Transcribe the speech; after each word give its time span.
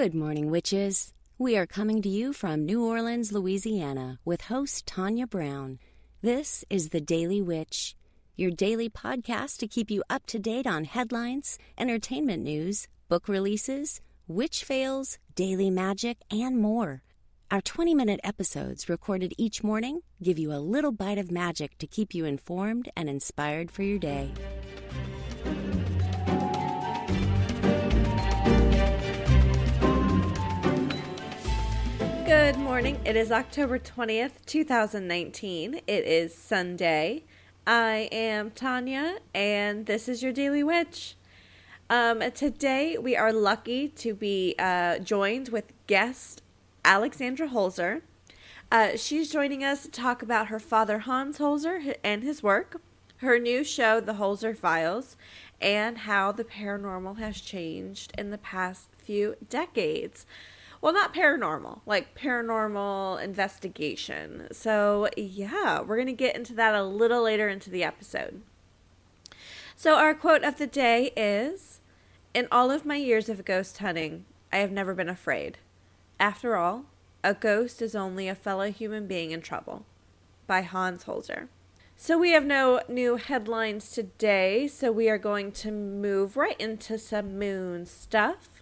Good 0.00 0.14
morning, 0.14 0.50
witches. 0.50 1.12
We 1.36 1.58
are 1.58 1.66
coming 1.66 2.00
to 2.00 2.08
you 2.08 2.32
from 2.32 2.64
New 2.64 2.82
Orleans, 2.82 3.32
Louisiana, 3.32 4.18
with 4.24 4.40
host 4.40 4.86
Tanya 4.86 5.26
Brown. 5.26 5.78
This 6.22 6.64
is 6.70 6.88
The 6.88 7.02
Daily 7.02 7.42
Witch, 7.42 7.94
your 8.34 8.50
daily 8.50 8.88
podcast 8.88 9.58
to 9.58 9.68
keep 9.68 9.90
you 9.90 10.02
up 10.08 10.24
to 10.28 10.38
date 10.38 10.66
on 10.66 10.84
headlines, 10.84 11.58
entertainment 11.76 12.42
news, 12.42 12.88
book 13.10 13.28
releases, 13.28 14.00
witch 14.26 14.64
fails, 14.64 15.18
daily 15.34 15.68
magic, 15.68 16.16
and 16.30 16.56
more. 16.56 17.02
Our 17.50 17.60
20 17.60 17.94
minute 17.94 18.20
episodes, 18.24 18.88
recorded 18.88 19.34
each 19.36 19.62
morning, 19.62 20.00
give 20.22 20.38
you 20.38 20.50
a 20.50 20.64
little 20.64 20.92
bite 20.92 21.18
of 21.18 21.30
magic 21.30 21.76
to 21.76 21.86
keep 21.86 22.14
you 22.14 22.24
informed 22.24 22.88
and 22.96 23.10
inspired 23.10 23.70
for 23.70 23.82
your 23.82 23.98
day. 23.98 24.32
Good 32.50 32.58
morning. 32.58 32.98
It 33.04 33.14
is 33.14 33.30
October 33.30 33.78
20th, 33.78 34.44
2019. 34.44 35.82
It 35.86 36.04
is 36.04 36.34
Sunday. 36.34 37.22
I 37.64 38.08
am 38.10 38.50
Tanya, 38.50 39.18
and 39.32 39.86
this 39.86 40.08
is 40.08 40.20
your 40.20 40.32
Daily 40.32 40.64
Witch. 40.64 41.14
Um, 41.88 42.28
today, 42.32 42.98
we 42.98 43.14
are 43.14 43.32
lucky 43.32 43.86
to 43.90 44.14
be 44.14 44.56
uh, 44.58 44.98
joined 44.98 45.50
with 45.50 45.72
guest 45.86 46.42
Alexandra 46.84 47.46
Holzer. 47.46 48.02
Uh, 48.72 48.96
she's 48.96 49.30
joining 49.30 49.62
us 49.62 49.84
to 49.84 49.88
talk 49.88 50.20
about 50.20 50.48
her 50.48 50.58
father, 50.58 50.98
Hans 50.98 51.38
Holzer, 51.38 51.94
and 52.02 52.24
his 52.24 52.42
work, 52.42 52.82
her 53.18 53.38
new 53.38 53.62
show, 53.62 54.00
The 54.00 54.14
Holzer 54.14 54.56
Files, 54.56 55.16
and 55.60 55.98
how 55.98 56.32
the 56.32 56.42
paranormal 56.42 57.18
has 57.18 57.40
changed 57.40 58.12
in 58.18 58.30
the 58.30 58.38
past 58.38 58.88
few 58.98 59.36
decades 59.48 60.26
well, 60.80 60.94
not 60.94 61.14
paranormal, 61.14 61.80
like 61.84 62.18
paranormal 62.18 63.22
investigation. 63.22 64.48
So, 64.50 65.08
yeah, 65.16 65.80
we're 65.80 65.96
going 65.96 66.06
to 66.06 66.12
get 66.12 66.36
into 66.36 66.54
that 66.54 66.74
a 66.74 66.82
little 66.82 67.22
later 67.22 67.48
into 67.48 67.68
the 67.68 67.84
episode. 67.84 68.40
So, 69.76 69.96
our 69.96 70.14
quote 70.14 70.42
of 70.42 70.56
the 70.56 70.66
day 70.66 71.12
is 71.16 71.80
In 72.32 72.48
all 72.50 72.70
of 72.70 72.86
my 72.86 72.96
years 72.96 73.28
of 73.28 73.44
ghost 73.44 73.78
hunting, 73.78 74.24
I 74.50 74.58
have 74.58 74.72
never 74.72 74.94
been 74.94 75.08
afraid. 75.08 75.58
After 76.18 76.56
all, 76.56 76.86
a 77.22 77.34
ghost 77.34 77.82
is 77.82 77.94
only 77.94 78.26
a 78.26 78.34
fellow 78.34 78.70
human 78.70 79.06
being 79.06 79.32
in 79.32 79.42
trouble. 79.42 79.84
By 80.46 80.62
Hans 80.62 81.04
Holzer. 81.04 81.48
So, 81.94 82.16
we 82.16 82.30
have 82.30 82.46
no 82.46 82.80
new 82.88 83.16
headlines 83.16 83.90
today, 83.90 84.66
so 84.66 84.90
we 84.90 85.10
are 85.10 85.18
going 85.18 85.52
to 85.52 85.70
move 85.70 86.38
right 86.38 86.58
into 86.58 86.96
some 86.96 87.38
moon 87.38 87.84
stuff. 87.84 88.59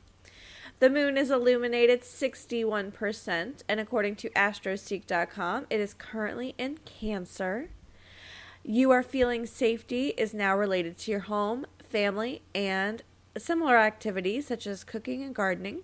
The 0.80 0.90
moon 0.90 1.16
is 1.16 1.32
illuminated 1.32 2.02
61%, 2.02 3.62
and 3.68 3.80
according 3.80 4.14
to 4.16 4.30
astroseek.com, 4.30 5.66
it 5.70 5.80
is 5.80 5.92
currently 5.92 6.54
in 6.56 6.78
Cancer. 6.84 7.70
You 8.62 8.92
are 8.92 9.02
feeling 9.02 9.44
safety 9.44 10.08
is 10.16 10.32
now 10.32 10.56
related 10.56 10.96
to 10.98 11.10
your 11.10 11.20
home, 11.20 11.66
family, 11.82 12.42
and 12.54 13.02
similar 13.36 13.76
activities 13.76 14.46
such 14.46 14.68
as 14.68 14.84
cooking 14.84 15.24
and 15.24 15.34
gardening. 15.34 15.80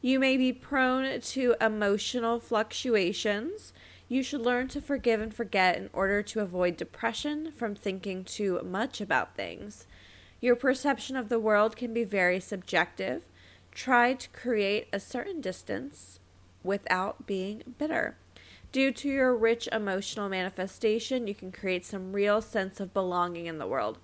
You 0.00 0.20
may 0.20 0.36
be 0.36 0.52
prone 0.52 1.20
to 1.20 1.56
emotional 1.60 2.38
fluctuations. 2.38 3.72
You 4.08 4.22
should 4.22 4.42
learn 4.42 4.68
to 4.68 4.80
forgive 4.80 5.20
and 5.20 5.34
forget 5.34 5.76
in 5.76 5.90
order 5.92 6.22
to 6.22 6.40
avoid 6.40 6.76
depression 6.76 7.50
from 7.50 7.74
thinking 7.74 8.22
too 8.22 8.60
much 8.64 9.00
about 9.00 9.34
things. 9.34 9.88
Your 10.40 10.54
perception 10.54 11.16
of 11.16 11.30
the 11.30 11.40
world 11.40 11.74
can 11.74 11.92
be 11.92 12.04
very 12.04 12.38
subjective 12.38 13.24
Try 13.72 14.14
to 14.14 14.28
create 14.30 14.88
a 14.92 15.00
certain 15.00 15.40
distance 15.40 16.18
without 16.62 17.26
being 17.26 17.62
bitter. 17.78 18.16
Due 18.72 18.92
to 18.92 19.08
your 19.08 19.34
rich 19.34 19.68
emotional 19.72 20.28
manifestation, 20.28 21.26
you 21.26 21.34
can 21.34 21.50
create 21.50 21.84
some 21.84 22.12
real 22.12 22.40
sense 22.40 22.78
of 22.78 22.94
belonging 22.94 23.46
in 23.46 23.58
the 23.58 23.66
world. 23.66 23.98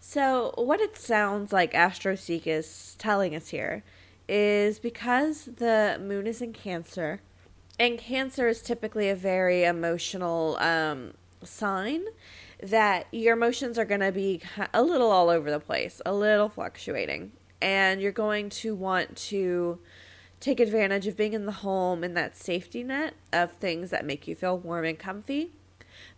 So, 0.00 0.52
what 0.56 0.80
it 0.80 0.96
sounds 0.96 1.52
like 1.52 1.72
AstroSeek 1.72 2.46
is 2.46 2.96
telling 2.98 3.36
us 3.36 3.48
here 3.48 3.84
is 4.28 4.78
because 4.78 5.44
the 5.44 6.00
moon 6.00 6.26
is 6.26 6.40
in 6.40 6.52
Cancer, 6.52 7.20
and 7.78 7.98
Cancer 7.98 8.48
is 8.48 8.62
typically 8.62 9.08
a 9.08 9.14
very 9.14 9.64
emotional 9.64 10.56
um, 10.58 11.14
sign, 11.44 12.04
that 12.62 13.06
your 13.12 13.34
emotions 13.34 13.78
are 13.78 13.84
going 13.84 14.00
to 14.00 14.12
be 14.12 14.40
a 14.72 14.82
little 14.82 15.10
all 15.10 15.28
over 15.28 15.50
the 15.50 15.60
place, 15.60 16.00
a 16.06 16.14
little 16.14 16.48
fluctuating 16.48 17.32
and 17.60 18.00
you're 18.00 18.12
going 18.12 18.48
to 18.50 18.74
want 18.74 19.16
to 19.16 19.78
take 20.40 20.60
advantage 20.60 21.06
of 21.06 21.16
being 21.16 21.32
in 21.32 21.46
the 21.46 21.52
home 21.52 22.02
and 22.02 22.16
that 22.16 22.36
safety 22.36 22.82
net 22.82 23.14
of 23.32 23.52
things 23.52 23.90
that 23.90 24.04
make 24.04 24.26
you 24.26 24.34
feel 24.34 24.56
warm 24.56 24.84
and 24.84 24.98
comfy. 24.98 25.52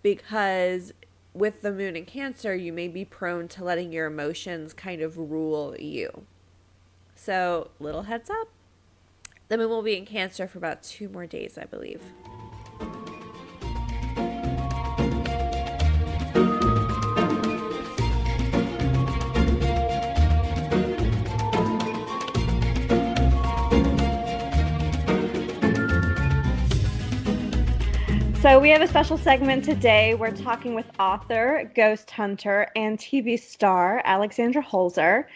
Because 0.02 0.92
with 1.34 1.62
the 1.62 1.72
moon 1.72 1.96
in 1.96 2.04
cancer 2.04 2.54
you 2.54 2.72
may 2.72 2.88
be 2.88 3.04
prone 3.04 3.48
to 3.48 3.64
letting 3.64 3.92
your 3.92 4.06
emotions 4.06 4.72
kind 4.72 5.02
of 5.02 5.18
rule 5.18 5.74
you. 5.78 6.24
So 7.14 7.70
little 7.80 8.02
heads 8.02 8.30
up. 8.30 8.48
The 9.48 9.58
moon 9.58 9.68
will 9.68 9.82
be 9.82 9.96
in 9.96 10.06
cancer 10.06 10.46
for 10.46 10.58
about 10.58 10.82
two 10.82 11.10
more 11.10 11.26
days 11.26 11.58
i 11.58 11.64
believe 11.64 12.00
So, 28.42 28.58
we 28.58 28.70
have 28.70 28.82
a 28.82 28.88
special 28.88 29.16
segment 29.16 29.64
today. 29.64 30.16
We're 30.16 30.32
talking 30.32 30.74
with 30.74 30.86
author, 30.98 31.70
ghost 31.76 32.10
hunter, 32.10 32.66
and 32.74 32.98
TV 32.98 33.38
star 33.38 34.02
Alexandra 34.04 34.60
Holzer, 34.60 35.26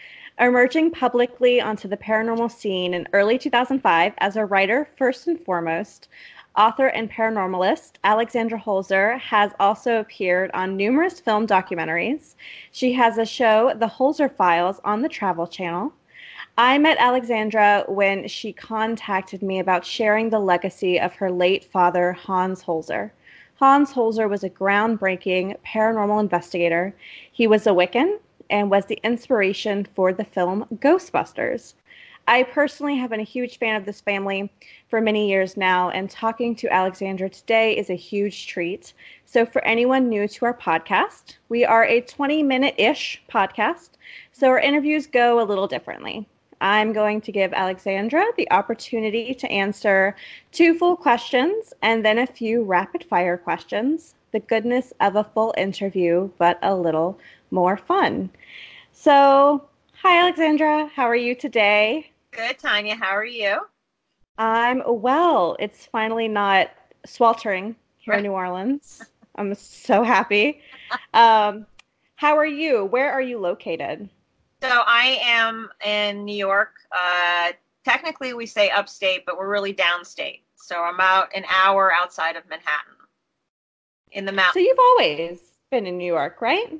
emerging 0.41 0.91
publicly 0.91 1.61
onto 1.61 1.87
the 1.87 1.95
paranormal 1.95 2.51
scene 2.51 2.93
in 2.93 3.07
early 3.13 3.37
2005 3.37 4.11
as 4.17 4.35
a 4.35 4.43
writer, 4.43 4.89
first 4.97 5.27
and 5.27 5.39
foremost. 5.39 6.09
Author 6.57 6.87
and 6.87 7.09
paranormalist 7.09 7.93
Alexandra 8.03 8.59
Holzer 8.59 9.17
has 9.19 9.53
also 9.57 10.01
appeared 10.01 10.51
on 10.53 10.75
numerous 10.75 11.21
film 11.21 11.47
documentaries. 11.47 12.35
She 12.73 12.91
has 12.91 13.17
a 13.17 13.25
show, 13.25 13.71
The 13.73 13.87
Holzer 13.87 14.29
Files, 14.29 14.81
on 14.83 15.01
the 15.01 15.07
Travel 15.07 15.47
Channel. 15.47 15.93
I 16.59 16.79
met 16.79 16.97
Alexandra 16.97 17.85
when 17.87 18.27
she 18.27 18.51
contacted 18.51 19.43
me 19.43 19.59
about 19.59 19.85
sharing 19.85 20.31
the 20.31 20.39
legacy 20.39 20.99
of 20.99 21.13
her 21.13 21.29
late 21.29 21.63
father, 21.63 22.13
Hans 22.13 22.63
Holzer. 22.63 23.11
Hans 23.57 23.93
Holzer 23.93 24.27
was 24.27 24.43
a 24.43 24.49
groundbreaking 24.49 25.55
paranormal 25.63 26.19
investigator. 26.19 26.95
He 27.31 27.45
was 27.45 27.67
a 27.67 27.69
Wiccan 27.69 28.17
and 28.49 28.71
was 28.71 28.87
the 28.87 28.99
inspiration 29.03 29.85
for 29.93 30.11
the 30.11 30.23
film 30.23 30.65
Ghostbusters. 30.77 31.75
I 32.27 32.41
personally 32.41 32.97
have 32.97 33.11
been 33.11 33.19
a 33.19 33.23
huge 33.23 33.59
fan 33.59 33.75
of 33.75 33.85
this 33.85 34.01
family 34.01 34.51
for 34.89 34.99
many 34.99 35.29
years 35.29 35.57
now, 35.57 35.91
and 35.91 36.09
talking 36.09 36.55
to 36.55 36.73
Alexandra 36.73 37.29
today 37.29 37.77
is 37.77 37.91
a 37.91 37.95
huge 37.95 38.47
treat. 38.47 38.93
So, 39.25 39.45
for 39.45 39.63
anyone 39.63 40.09
new 40.09 40.27
to 40.27 40.45
our 40.45 40.57
podcast, 40.57 41.35
we 41.49 41.65
are 41.65 41.85
a 41.85 42.01
20 42.01 42.41
minute 42.41 42.73
ish 42.79 43.21
podcast, 43.31 43.91
so 44.31 44.47
our 44.47 44.59
interviews 44.59 45.05
go 45.05 45.39
a 45.39 45.45
little 45.45 45.67
differently. 45.67 46.27
I'm 46.61 46.93
going 46.93 47.21
to 47.21 47.31
give 47.31 47.53
Alexandra 47.53 48.25
the 48.35 48.49
opportunity 48.51 49.33
to 49.35 49.51
answer 49.51 50.15
two 50.51 50.77
full 50.77 50.95
questions 50.95 51.73
and 51.81 52.03
then 52.03 52.17
a 52.19 52.27
few 52.27 52.63
rapid 52.63 53.03
fire 53.03 53.37
questions. 53.37 54.15
The 54.31 54.39
goodness 54.39 54.91
of 54.99 55.15
a 55.15 55.23
full 55.23 55.53
interview, 55.57 56.29
but 56.37 56.59
a 56.61 56.75
little 56.75 57.19
more 57.51 57.77
fun. 57.77 58.29
So, 58.91 59.67
hi, 59.93 60.19
Alexandra. 60.19 60.89
How 60.93 61.05
are 61.05 61.15
you 61.15 61.35
today? 61.35 62.11
Good, 62.31 62.59
Tanya. 62.59 62.95
How 62.95 63.11
are 63.11 63.25
you? 63.25 63.59
I'm 64.37 64.83
well. 64.85 65.55
It's 65.59 65.85
finally 65.85 66.27
not 66.27 66.71
sweltering 67.05 67.75
here 67.97 68.15
in 68.15 68.23
New 68.23 68.31
Orleans. 68.31 69.03
I'm 69.35 69.53
so 69.55 70.03
happy. 70.03 70.61
Um, 71.13 71.65
how 72.15 72.35
are 72.37 72.45
you? 72.45 72.85
Where 72.85 73.11
are 73.11 73.21
you 73.21 73.39
located? 73.39 74.09
So 74.61 74.69
I 74.69 75.19
am 75.23 75.69
in 75.85 76.25
New 76.25 76.35
York. 76.35 76.73
Uh, 76.91 77.51
technically, 77.85 78.33
we 78.33 78.45
say 78.45 78.69
upstate, 78.69 79.25
but 79.25 79.37
we're 79.37 79.49
really 79.49 79.73
downstate. 79.73 80.41
So 80.55 80.81
I'm 80.83 80.95
about 80.95 81.29
an 81.35 81.45
hour 81.53 81.93
outside 81.93 82.35
of 82.35 82.47
Manhattan, 82.49 82.93
in 84.11 84.25
the 84.25 84.31
mountains. 84.31 84.53
So 84.53 84.59
you've 84.59 84.79
always 84.79 85.39
been 85.69 85.85
in 85.85 85.97
New 85.97 86.11
York, 86.11 86.41
right? 86.41 86.73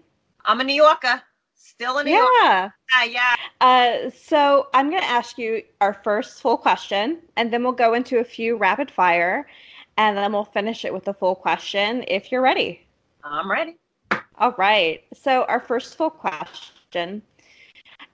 I'm 0.45 0.59
a 0.59 0.63
New 0.63 0.74
Yorker. 0.74 1.21
Still 1.56 2.00
a 2.00 2.03
New 2.03 2.12
yeah. 2.12 2.18
Yorker. 2.18 2.74
Yeah. 2.95 3.03
Yeah. 3.03 3.35
Uh, 3.62 4.09
so 4.09 4.68
I'm 4.73 4.89
going 4.89 5.01
to 5.01 5.07
ask 5.07 5.38
you 5.38 5.62
our 5.80 5.94
first 5.94 6.41
full 6.41 6.57
question, 6.57 7.19
and 7.35 7.53
then 7.53 7.63
we'll 7.63 7.73
go 7.73 7.94
into 7.94 8.19
a 8.19 8.23
few 8.23 8.57
rapid 8.57 8.89
fire, 8.89 9.47
and 9.97 10.18
then 10.18 10.33
we'll 10.33 10.45
finish 10.45 10.85
it 10.85 10.94
with 10.94 11.07
a 11.07 11.13
full 11.13 11.35
question 11.35 12.03
if 12.07 12.31
you're 12.31 12.41
ready. 12.41 12.88
I'm 13.23 13.51
ready. 13.51 13.77
All 14.39 14.56
right. 14.57 15.03
So 15.13 15.44
our 15.44 15.59
first 15.59 15.95
full 15.95 16.09
question 16.09 17.21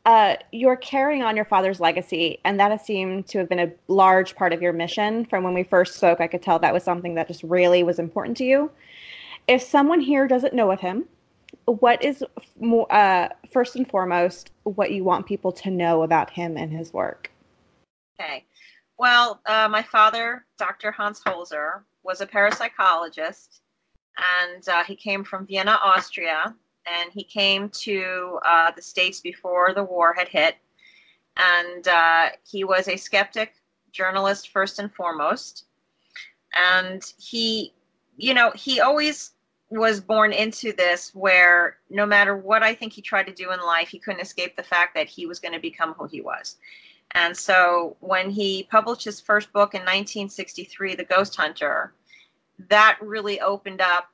uh, 0.06 0.36
you're 0.52 0.76
carrying 0.76 1.24
on 1.24 1.36
your 1.36 1.46
father's 1.46 1.80
legacy, 1.80 2.40
and 2.44 2.60
that 2.60 2.72
has 2.72 2.86
seemed 2.86 3.26
to 3.28 3.38
have 3.38 3.48
been 3.48 3.60
a 3.60 3.72
large 3.88 4.36
part 4.36 4.52
of 4.52 4.62
your 4.62 4.74
mission. 4.74 5.26
From 5.26 5.44
when 5.44 5.54
we 5.54 5.64
first 5.64 5.96
spoke, 5.96 6.20
I 6.20 6.28
could 6.28 6.42
tell 6.42 6.60
that 6.60 6.74
was 6.74 6.84
something 6.84 7.16
that 7.16 7.28
just 7.28 7.44
really 7.44 7.84
was 7.84 8.00
important 8.00 8.36
to 8.38 8.44
you. 8.44 8.70
If 9.48 9.62
someone 9.62 10.02
here 10.02 10.28
doesn't 10.28 10.54
know 10.54 10.72
of 10.72 10.82
him, 10.82 11.06
what 11.66 12.04
is 12.04 12.24
uh, 12.90 13.30
first 13.52 13.78
and 13.78 13.90
foremost 13.90 14.52
what 14.64 14.92
you 14.92 15.04
want 15.04 15.26
people 15.26 15.52
to 15.54 15.70
know 15.70 16.04
about 16.04 16.30
him 16.30 16.58
and 16.58 16.72
his 16.72 16.92
work? 16.92 17.32
Okay. 18.20 18.46
Well, 18.98 19.42
uh, 19.46 19.68
my 19.70 19.84
father, 19.84 20.46
Dr. 20.58 20.92
Hans 20.92 21.22
Holzer, 21.26 21.82
was 22.04 22.20
a 22.20 22.28
parapsychologist, 22.28 23.62
and 24.44 24.68
uh, 24.68 24.84
he 24.84 24.96
came 24.96 25.24
from 25.24 25.48
Vienna, 25.48 25.80
Austria, 25.82 26.54
and 26.85 27.12
he 27.12 27.24
came 27.24 27.69
to 27.69 28.39
uh, 28.45 28.71
the 28.75 28.81
States 28.81 29.19
before 29.19 29.74
the 29.74 29.83
war 29.83 30.13
had 30.13 30.27
hit. 30.27 30.57
And 31.38 31.88
uh, 31.88 32.30
he 32.44 32.63
was 32.63 32.88
a 32.88 32.97
skeptic 32.97 33.53
journalist, 33.91 34.50
first 34.50 34.80
and 34.80 34.94
foremost. 34.94 35.65
And 36.56 37.01
he, 37.18 37.74
you 38.18 38.33
know, 38.33 38.51
he 38.56 38.80
always 38.80 39.31
was 39.69 40.00
born 40.00 40.31
into 40.31 40.71
this 40.74 41.12
where 41.15 41.77
no 41.89 42.06
matter 42.06 42.38
what 42.38 42.62
I 42.62 42.75
think 42.75 42.94
he 42.94 43.01
tried 43.01 43.25
to 43.25 43.33
do 43.33 43.51
in 43.51 43.59
life, 43.59 43.88
he 43.89 43.97
couldn't 43.97 44.21
escape 44.21 44.56
the 44.56 44.63
fact 44.63 44.94
that 44.95 45.07
he 45.07 45.25
was 45.25 45.39
going 45.39 45.53
to 45.53 45.59
become 45.59 45.94
who 45.94 46.06
he 46.06 46.21
was. 46.21 46.57
And 47.12 47.35
so 47.35 47.95
when 48.00 48.30
he 48.30 48.68
published 48.69 49.06
his 49.06 49.19
first 49.19 49.51
book 49.51 49.74
in 49.74 49.81
1963, 49.81 50.95
The 50.95 51.03
Ghost 51.03 51.35
Hunter, 51.35 51.94
that 52.69 52.97
really 53.01 53.39
opened 53.41 53.81
up 53.81 54.09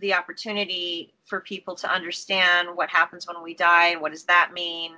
the 0.00 0.14
opportunity 0.14 1.14
for 1.24 1.40
people 1.40 1.74
to 1.76 1.92
understand 1.92 2.68
what 2.74 2.88
happens 2.90 3.26
when 3.26 3.42
we 3.42 3.54
die 3.54 3.88
and 3.88 4.00
what 4.00 4.12
does 4.12 4.24
that 4.24 4.52
mean. 4.52 4.92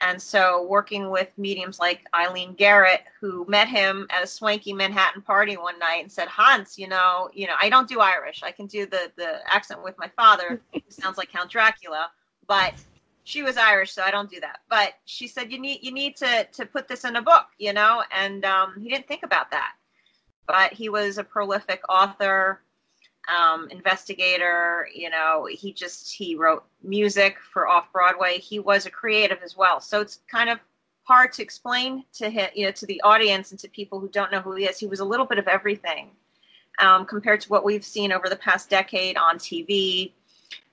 And 0.00 0.20
so, 0.20 0.66
working 0.66 1.10
with 1.10 1.28
mediums 1.36 1.78
like 1.78 2.04
Eileen 2.14 2.54
Garrett, 2.54 3.02
who 3.20 3.46
met 3.48 3.68
him 3.68 4.08
at 4.10 4.24
a 4.24 4.26
swanky 4.26 4.72
Manhattan 4.72 5.22
party 5.22 5.56
one 5.56 5.78
night 5.78 6.02
and 6.02 6.10
said, 6.10 6.26
"Hans, 6.26 6.76
you 6.76 6.88
know, 6.88 7.30
you 7.32 7.46
know, 7.46 7.54
I 7.60 7.68
don't 7.68 7.88
do 7.88 8.00
Irish. 8.00 8.42
I 8.42 8.50
can 8.50 8.66
do 8.66 8.86
the 8.86 9.12
the 9.16 9.38
accent 9.46 9.84
with 9.84 9.96
my 9.96 10.10
father, 10.16 10.60
who 10.72 10.80
sounds 10.88 11.16
like 11.16 11.30
Count 11.30 11.48
Dracula, 11.48 12.10
but 12.48 12.74
she 13.22 13.42
was 13.42 13.56
Irish, 13.56 13.92
so 13.92 14.02
I 14.02 14.10
don't 14.10 14.30
do 14.30 14.40
that. 14.40 14.60
But 14.68 14.94
she 15.04 15.28
said, 15.28 15.52
you 15.52 15.60
need 15.60 15.78
you 15.82 15.92
need 15.92 16.16
to 16.16 16.44
to 16.44 16.66
put 16.66 16.88
this 16.88 17.04
in 17.04 17.16
a 17.16 17.22
book, 17.22 17.46
you 17.58 17.72
know, 17.72 18.02
and 18.10 18.44
um, 18.44 18.74
he 18.80 18.88
didn't 18.88 19.06
think 19.06 19.22
about 19.22 19.50
that. 19.52 19.74
But 20.46 20.72
he 20.72 20.88
was 20.88 21.18
a 21.18 21.24
prolific 21.24 21.80
author 21.88 22.60
um, 23.28 23.68
investigator. 23.70 24.88
You 24.94 25.10
know, 25.10 25.46
he 25.50 25.72
just 25.72 26.12
he 26.12 26.34
wrote 26.34 26.64
music 26.82 27.36
for 27.52 27.68
off 27.68 27.92
Broadway. 27.92 28.38
He 28.38 28.58
was 28.58 28.86
a 28.86 28.90
creative 28.90 29.38
as 29.42 29.56
well, 29.56 29.80
so 29.80 30.00
it's 30.00 30.20
kind 30.30 30.50
of 30.50 30.58
hard 31.04 31.32
to 31.34 31.42
explain 31.42 32.04
to 32.14 32.30
him, 32.30 32.48
you 32.54 32.64
know, 32.64 32.72
to 32.72 32.86
the 32.86 33.00
audience 33.02 33.50
and 33.50 33.60
to 33.60 33.68
people 33.68 34.00
who 34.00 34.08
don't 34.08 34.32
know 34.32 34.40
who 34.40 34.54
he 34.54 34.64
is. 34.64 34.78
He 34.78 34.86
was 34.86 35.00
a 35.00 35.04
little 35.04 35.26
bit 35.26 35.38
of 35.38 35.46
everything 35.46 36.10
um, 36.78 37.04
compared 37.06 37.40
to 37.42 37.48
what 37.48 37.64
we've 37.64 37.84
seen 37.84 38.10
over 38.10 38.28
the 38.28 38.36
past 38.36 38.70
decade 38.70 39.16
on 39.16 39.38
TV 39.38 40.12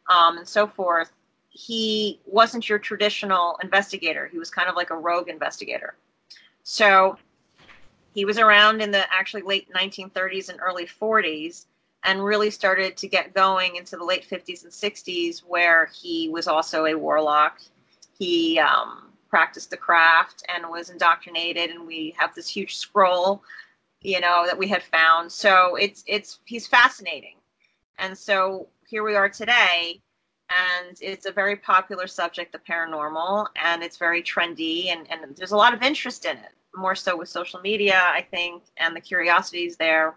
um, 0.09 0.37
and 0.37 0.47
so 0.47 0.67
forth. 0.67 1.11
He 1.49 2.21
wasn't 2.25 2.69
your 2.69 2.79
traditional 2.79 3.57
investigator. 3.61 4.27
He 4.31 4.39
was 4.39 4.49
kind 4.49 4.69
of 4.69 4.75
like 4.75 4.89
a 4.89 4.95
rogue 4.95 5.27
investigator. 5.27 5.95
So 6.63 7.17
he 8.13 8.23
was 8.23 8.37
around 8.37 8.81
in 8.81 8.91
the 8.91 9.05
actually 9.13 9.41
late 9.41 9.67
1930s 9.73 10.49
and 10.49 10.59
early 10.61 10.85
40s 10.85 11.65
and 12.03 12.23
really 12.23 12.49
started 12.49 12.97
to 12.97 13.07
get 13.07 13.33
going 13.33 13.75
into 13.75 13.95
the 13.95 14.03
late 14.03 14.27
50s 14.27 14.63
and 14.63 14.71
60s, 14.71 15.39
where 15.39 15.89
he 15.93 16.29
was 16.29 16.47
also 16.47 16.85
a 16.85 16.95
warlock. 16.95 17.61
He 18.17 18.59
um, 18.59 19.11
practiced 19.29 19.69
the 19.69 19.77
craft 19.77 20.43
and 20.53 20.69
was 20.69 20.89
indoctrinated, 20.89 21.69
and 21.69 21.85
we 21.85 22.15
have 22.17 22.33
this 22.33 22.47
huge 22.47 22.77
scroll, 22.77 23.43
you 24.01 24.19
know, 24.19 24.45
that 24.47 24.57
we 24.57 24.67
had 24.67 24.83
found. 24.83 25.31
So 25.31 25.75
it's 25.75 26.03
it's 26.07 26.39
he's 26.45 26.67
fascinating, 26.67 27.35
and 27.99 28.17
so 28.17 28.67
here 28.87 29.03
we 29.03 29.15
are 29.15 29.29
today, 29.29 30.01
and 30.49 30.97
it's 31.01 31.27
a 31.27 31.31
very 31.31 31.55
popular 31.55 32.07
subject, 32.07 32.51
the 32.51 32.59
paranormal, 32.59 33.47
and 33.63 33.83
it's 33.83 33.97
very 33.97 34.23
trendy, 34.23 34.87
and 34.87 35.09
and 35.11 35.35
there's 35.35 35.51
a 35.51 35.57
lot 35.57 35.73
of 35.73 35.83
interest 35.83 36.25
in 36.25 36.37
it, 36.37 36.53
more 36.75 36.95
so 36.95 37.15
with 37.15 37.29
social 37.29 37.59
media, 37.61 38.01
I 38.03 38.25
think, 38.31 38.63
and 38.77 38.95
the 38.95 39.01
curiosities 39.01 39.77
there 39.77 40.15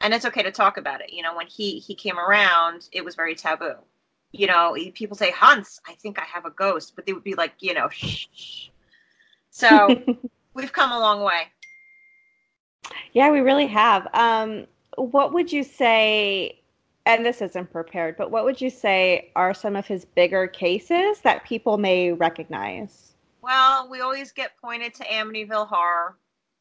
and 0.00 0.12
it's 0.14 0.24
okay 0.24 0.42
to 0.42 0.50
talk 0.50 0.76
about 0.76 1.00
it. 1.00 1.12
You 1.12 1.22
know, 1.22 1.36
when 1.36 1.46
he 1.46 1.78
he 1.78 1.94
came 1.94 2.18
around, 2.18 2.88
it 2.92 3.04
was 3.04 3.14
very 3.14 3.34
taboo. 3.34 3.74
You 4.32 4.48
know, 4.48 4.76
people 4.94 5.16
say 5.16 5.30
Hans, 5.30 5.80
I 5.86 5.94
think 5.94 6.18
I 6.18 6.24
have 6.24 6.44
a 6.44 6.50
ghost, 6.50 6.94
but 6.96 7.06
they 7.06 7.12
would 7.12 7.22
be 7.22 7.34
like, 7.34 7.54
you 7.60 7.72
know, 7.74 7.88
shh. 7.88 8.26
shh. 8.34 8.68
So 9.50 10.02
we've 10.54 10.72
come 10.72 10.90
a 10.90 10.98
long 10.98 11.22
way. 11.22 11.42
Yeah, 13.12 13.30
we 13.30 13.40
really 13.40 13.68
have. 13.68 14.08
Um, 14.12 14.66
what 14.96 15.32
would 15.32 15.52
you 15.52 15.62
say? 15.62 16.60
And 17.06 17.24
this 17.24 17.42
isn't 17.42 17.70
prepared, 17.70 18.16
but 18.16 18.30
what 18.30 18.44
would 18.44 18.60
you 18.60 18.70
say 18.70 19.30
are 19.36 19.52
some 19.52 19.76
of 19.76 19.86
his 19.86 20.06
bigger 20.06 20.46
cases 20.46 21.20
that 21.20 21.44
people 21.44 21.76
may 21.76 22.12
recognize? 22.12 23.12
Well, 23.42 23.90
we 23.90 24.00
always 24.00 24.32
get 24.32 24.52
pointed 24.58 24.94
to 24.94 25.04
Amityville 25.04 25.68
Horror 25.68 26.16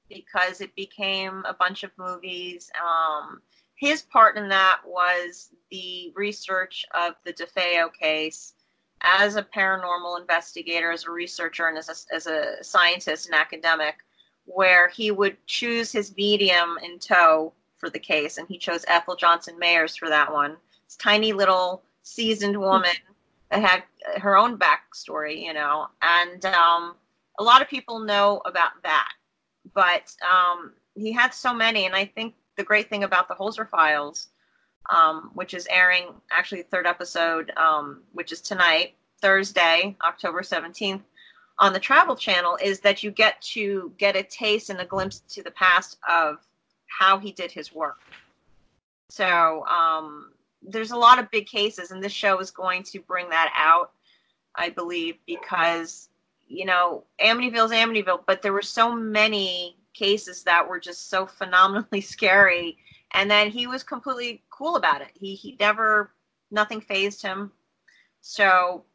because 0.10 0.62
it 0.62 0.76
became 0.76 1.44
a 1.48 1.54
bunch 1.54 1.84
of 1.84 1.92
movies. 1.98 2.72
Um, 2.82 3.42
his 3.76 4.02
part 4.02 4.38
in 4.38 4.48
that 4.50 4.82
was 4.86 5.50
the 5.72 6.12
research 6.16 6.86
of 6.94 7.16
the 7.26 7.34
DeFeo 7.34 7.94
case 7.94 8.54
as 9.02 9.36
a 9.36 9.44
paranormal 9.44 10.20
investigator, 10.22 10.92
as 10.92 11.06
a 11.06 11.12
researcher, 11.12 11.68
and 11.68 11.78
as 11.78 11.90
a, 11.90 12.16
as 12.16 12.28
a 12.28 12.64
scientist 12.64 13.26
and 13.26 13.36
academic, 13.36 13.96
where 14.46 14.88
he 14.90 15.12
would 15.12 15.36
choose 15.46 15.92
his 15.92 16.16
medium 16.16 16.78
in 16.84 17.00
tow 17.00 17.54
for 17.78 17.90
the 17.90 18.00
case, 18.00 18.38
and 18.38 18.48
he 18.48 18.58
chose 18.58 18.86
Ethel 18.88 19.16
Johnson 19.16 19.60
Meyers 19.60 19.96
for 19.96 20.08
that 20.10 20.32
one. 20.32 20.56
This 20.86 20.96
tiny 20.96 21.34
little 21.34 21.84
seasoned 22.04 22.58
woman 22.58 22.92
that 23.52 23.62
had 23.62 23.84
her 24.22 24.38
own 24.38 24.58
backstory, 24.58 25.42
you 25.42 25.54
know, 25.54 25.88
and 26.02 26.46
um, 26.46 26.96
a 27.40 27.44
lot 27.44 27.62
of 27.62 27.68
people 27.68 28.00
know 28.00 28.42
about 28.46 28.72
that 28.84 29.12
but 29.74 30.14
um, 30.30 30.74
he 30.96 31.12
had 31.12 31.34
so 31.34 31.54
many, 31.54 31.86
and 31.86 31.96
I 31.96 32.06
think 32.06 32.36
the 32.56 32.64
great 32.64 32.90
thing 32.90 33.04
about 33.04 33.28
the 33.28 33.36
Holzer 33.36 33.68
Files, 33.70 34.28
um, 34.90 35.32
which 35.34 35.54
is 35.54 35.68
airing 35.70 36.14
actually 36.32 36.62
the 36.62 36.68
third 36.68 36.86
episode, 36.86 37.52
um, 37.58 38.02
which 38.12 38.32
is 38.32 38.42
tonight, 38.42 38.96
Thursday, 39.22 39.96
October 40.04 40.44
seventeenth, 40.44 41.04
on 41.60 41.74
the 41.74 41.80
Travel 41.80 42.16
Channel, 42.16 42.58
is 42.62 42.80
that 42.82 43.04
you 43.04 43.12
get 43.12 43.42
to 43.42 43.94
get 43.98 44.16
a 44.16 44.24
taste 44.24 44.70
and 44.70 44.80
a 44.80 44.86
glimpse 44.86 45.22
to 45.30 45.42
the 45.42 45.52
past 45.52 45.98
of 46.10 46.38
how 46.88 47.18
he 47.18 47.32
did 47.32 47.52
his 47.52 47.74
work. 47.74 48.00
So 49.10 49.66
um, 49.68 50.32
there's 50.62 50.92
a 50.92 50.98
lot 50.98 51.20
of 51.20 51.32
big 51.32 51.46
cases, 51.46 51.92
and 51.92 52.04
this 52.04 52.12
show 52.12 52.40
is 52.40 52.52
going 52.52 52.84
to 52.84 53.00
bring 53.00 53.30
that 53.30 53.52
out, 53.56 53.92
I 54.56 54.70
believe, 54.70 55.16
because 55.26 56.10
you 56.54 56.66
know, 56.66 57.04
Amityville's 57.20 57.72
Amityville, 57.72 58.24
but 58.28 58.42
there 58.42 58.54
were 58.54 58.62
so 58.62 58.94
many 58.94 59.78
cases 59.94 60.44
that 60.44 60.68
were 60.68 60.80
just 60.80 61.10
so 61.10 61.26
phenomenally 61.26 62.02
scary. 62.16 62.78
And 63.14 63.30
then 63.30 63.50
he 63.52 63.68
was 63.68 63.84
completely 63.84 64.44
cool 64.50 64.76
about 64.76 65.02
it. 65.02 65.10
He 65.14 65.36
he 65.36 65.58
never 65.60 66.12
nothing 66.52 66.82
phased 66.82 67.22
him. 67.22 67.52
So 68.22 68.86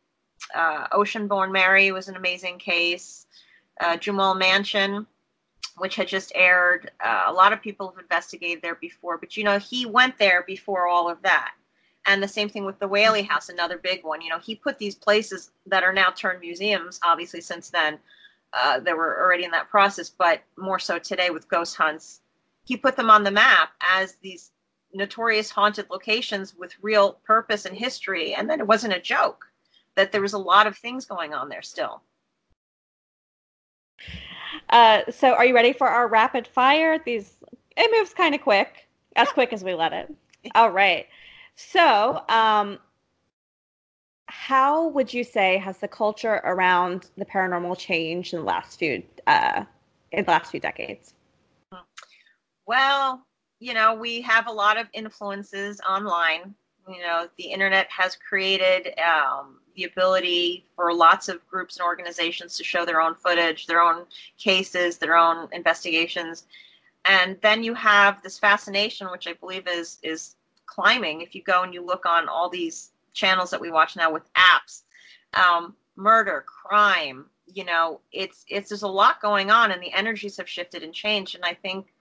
uh, 0.55 0.89
Oceanborn 0.89 1.53
Mary 1.53 1.93
was 1.93 2.09
an 2.09 2.17
amazing 2.17 2.59
case. 2.59 3.27
Uh, 3.81 3.97
Mansion, 4.37 5.07
which 5.77 5.95
had 5.95 6.09
just 6.09 6.33
aired. 6.35 6.91
Uh, 7.05 7.25
a 7.27 7.33
lot 7.33 7.53
of 7.53 7.63
people 7.63 7.89
have 7.89 7.99
investigated 7.99 8.61
there 8.61 8.75
before, 8.75 9.19
but 9.19 9.37
you 9.37 9.45
know 9.45 9.59
he 9.59 9.87
went 9.87 10.19
there 10.19 10.43
before 10.45 10.89
all 10.89 11.09
of 11.09 11.23
that. 11.23 11.53
And 12.09 12.23
the 12.23 12.29
same 12.29 12.49
thing 12.49 12.65
with 12.65 12.79
the 12.79 12.89
Whaley 12.89 13.23
House, 13.23 13.51
another 13.51 13.77
big 13.77 14.03
one. 14.03 14.23
You 14.23 14.31
know, 14.31 14.39
he 14.39 14.55
put 14.55 14.79
these 14.79 14.95
places 14.95 15.51
that 15.67 15.85
are 15.85 15.93
now 15.93 16.09
turned 16.09 16.41
museums, 16.41 16.99
obviously, 17.05 17.43
since 17.43 17.69
then. 17.69 17.99
Uh, 18.55 18.81
they 18.81 18.95
were 18.95 19.23
already 19.23 19.45
in 19.45 19.51
that 19.51 19.69
process, 19.69 20.09
but 20.09 20.41
more 20.57 20.79
so 20.79 20.99
today 20.99 21.29
with 21.29 21.49
ghost 21.49 21.77
hunts. 21.77 22.23
He 22.65 22.79
put 22.79 22.97
them 22.97 23.11
on 23.11 23.25
the 23.25 23.31
map 23.31 23.73
as 23.93 24.15
these 24.23 24.53
notorious 24.95 25.51
haunted 25.51 25.91
locations 25.91 26.55
with 26.57 26.73
real 26.81 27.21
purpose 27.25 27.67
and 27.67 27.77
history. 27.77 28.35
And 28.35 28.49
then 28.49 28.59
it 28.59 28.67
wasn't 28.67 28.95
a 28.95 29.01
joke, 29.01 29.45
that 29.95 30.11
there 30.11 30.23
was 30.23 30.33
a 30.33 30.39
lot 30.39 30.67
of 30.67 30.79
things 30.79 31.05
going 31.05 31.35
on 31.35 31.51
there 31.51 31.61
still. 31.61 32.01
Uh, 34.71 35.03
so, 35.11 35.35
are 35.35 35.45
you 35.45 35.55
ready 35.55 35.75
for 35.75 35.89
our 35.89 36.09
rapid 36.09 36.47
fire? 36.47 36.99
These 37.05 37.37
it 37.77 37.91
moves 37.95 38.15
kind 38.15 38.35
of 38.35 38.41
quick, 38.41 38.89
as 39.15 39.29
quick 39.29 39.53
as 39.53 39.63
we 39.63 39.75
let 39.75 39.93
it. 39.93 40.15
All 40.55 40.71
right. 40.71 41.07
So, 41.61 42.23
um, 42.29 42.79
how 44.27 44.87
would 44.91 45.13
you 45.13 45.25
say 45.25 45.57
has 45.59 45.79
the 45.79 45.89
culture 45.89 46.41
around 46.45 47.11
the 47.17 47.25
paranormal 47.25 47.77
changed 47.77 48.33
in 48.33 48.41
the 48.41 48.47
last 48.47 48.79
few 48.79 49.03
uh, 49.27 49.65
in 50.13 50.25
the 50.25 50.31
last 50.31 50.53
few 50.53 50.61
decades? 50.61 51.15
Well, 52.67 53.27
you 53.59 53.75
know, 53.75 53.93
we 53.93 54.21
have 54.21 54.47
a 54.47 54.53
lot 54.53 54.79
of 54.79 54.87
influences 54.93 55.81
online. 55.81 56.55
You 56.89 57.01
know, 57.01 57.27
the 57.37 57.47
internet 57.47 57.89
has 57.91 58.15
created 58.17 58.95
um, 59.01 59.59
the 59.75 59.83
ability 59.83 60.65
for 60.77 60.95
lots 60.95 61.29
of 61.29 61.45
groups 61.49 61.77
and 61.77 61.85
organizations 61.85 62.57
to 62.59 62.63
show 62.63 62.85
their 62.85 63.01
own 63.01 63.17
footage, 63.17 63.67
their 63.67 63.81
own 63.81 64.05
cases, 64.39 64.97
their 64.99 65.17
own 65.17 65.49
investigations. 65.51 66.47
And 67.05 67.37
then 67.43 67.65
you 67.65 67.75
have 67.75 68.23
this 68.23 68.39
fascination, 68.39 69.11
which 69.11 69.27
I 69.27 69.33
believe 69.33 69.67
is 69.67 69.99
is 70.05 70.37
climbing. 70.69 71.21
If 71.21 71.35
you 71.35 71.43
go 71.43 71.63
and 71.63 71.75
you 71.75 71.85
look 71.85 72.07
on 72.07 72.29
all 72.29 72.49
these 72.49 72.93
channels 73.13 73.51
that 73.51 73.61
we 73.61 73.71
watch 73.71 73.97
now 73.97 74.13
with 74.13 74.31
apps, 74.35 74.83
um, 75.35 75.75
murder, 75.97 76.45
crime, 76.47 77.27
you 77.47 77.65
know, 77.65 78.01
it's 78.13 78.45
it's 78.49 78.69
there's 78.69 78.83
a 78.83 78.89
lot 78.89 79.21
going 79.21 79.51
on, 79.51 79.73
and 79.73 79.83
the 79.83 79.93
energies 79.93 80.37
have 80.37 80.49
shifted 80.49 80.83
and 80.83 80.95
changed. 80.95 81.35
And 81.35 81.45
I 81.45 81.55
think 81.55 81.93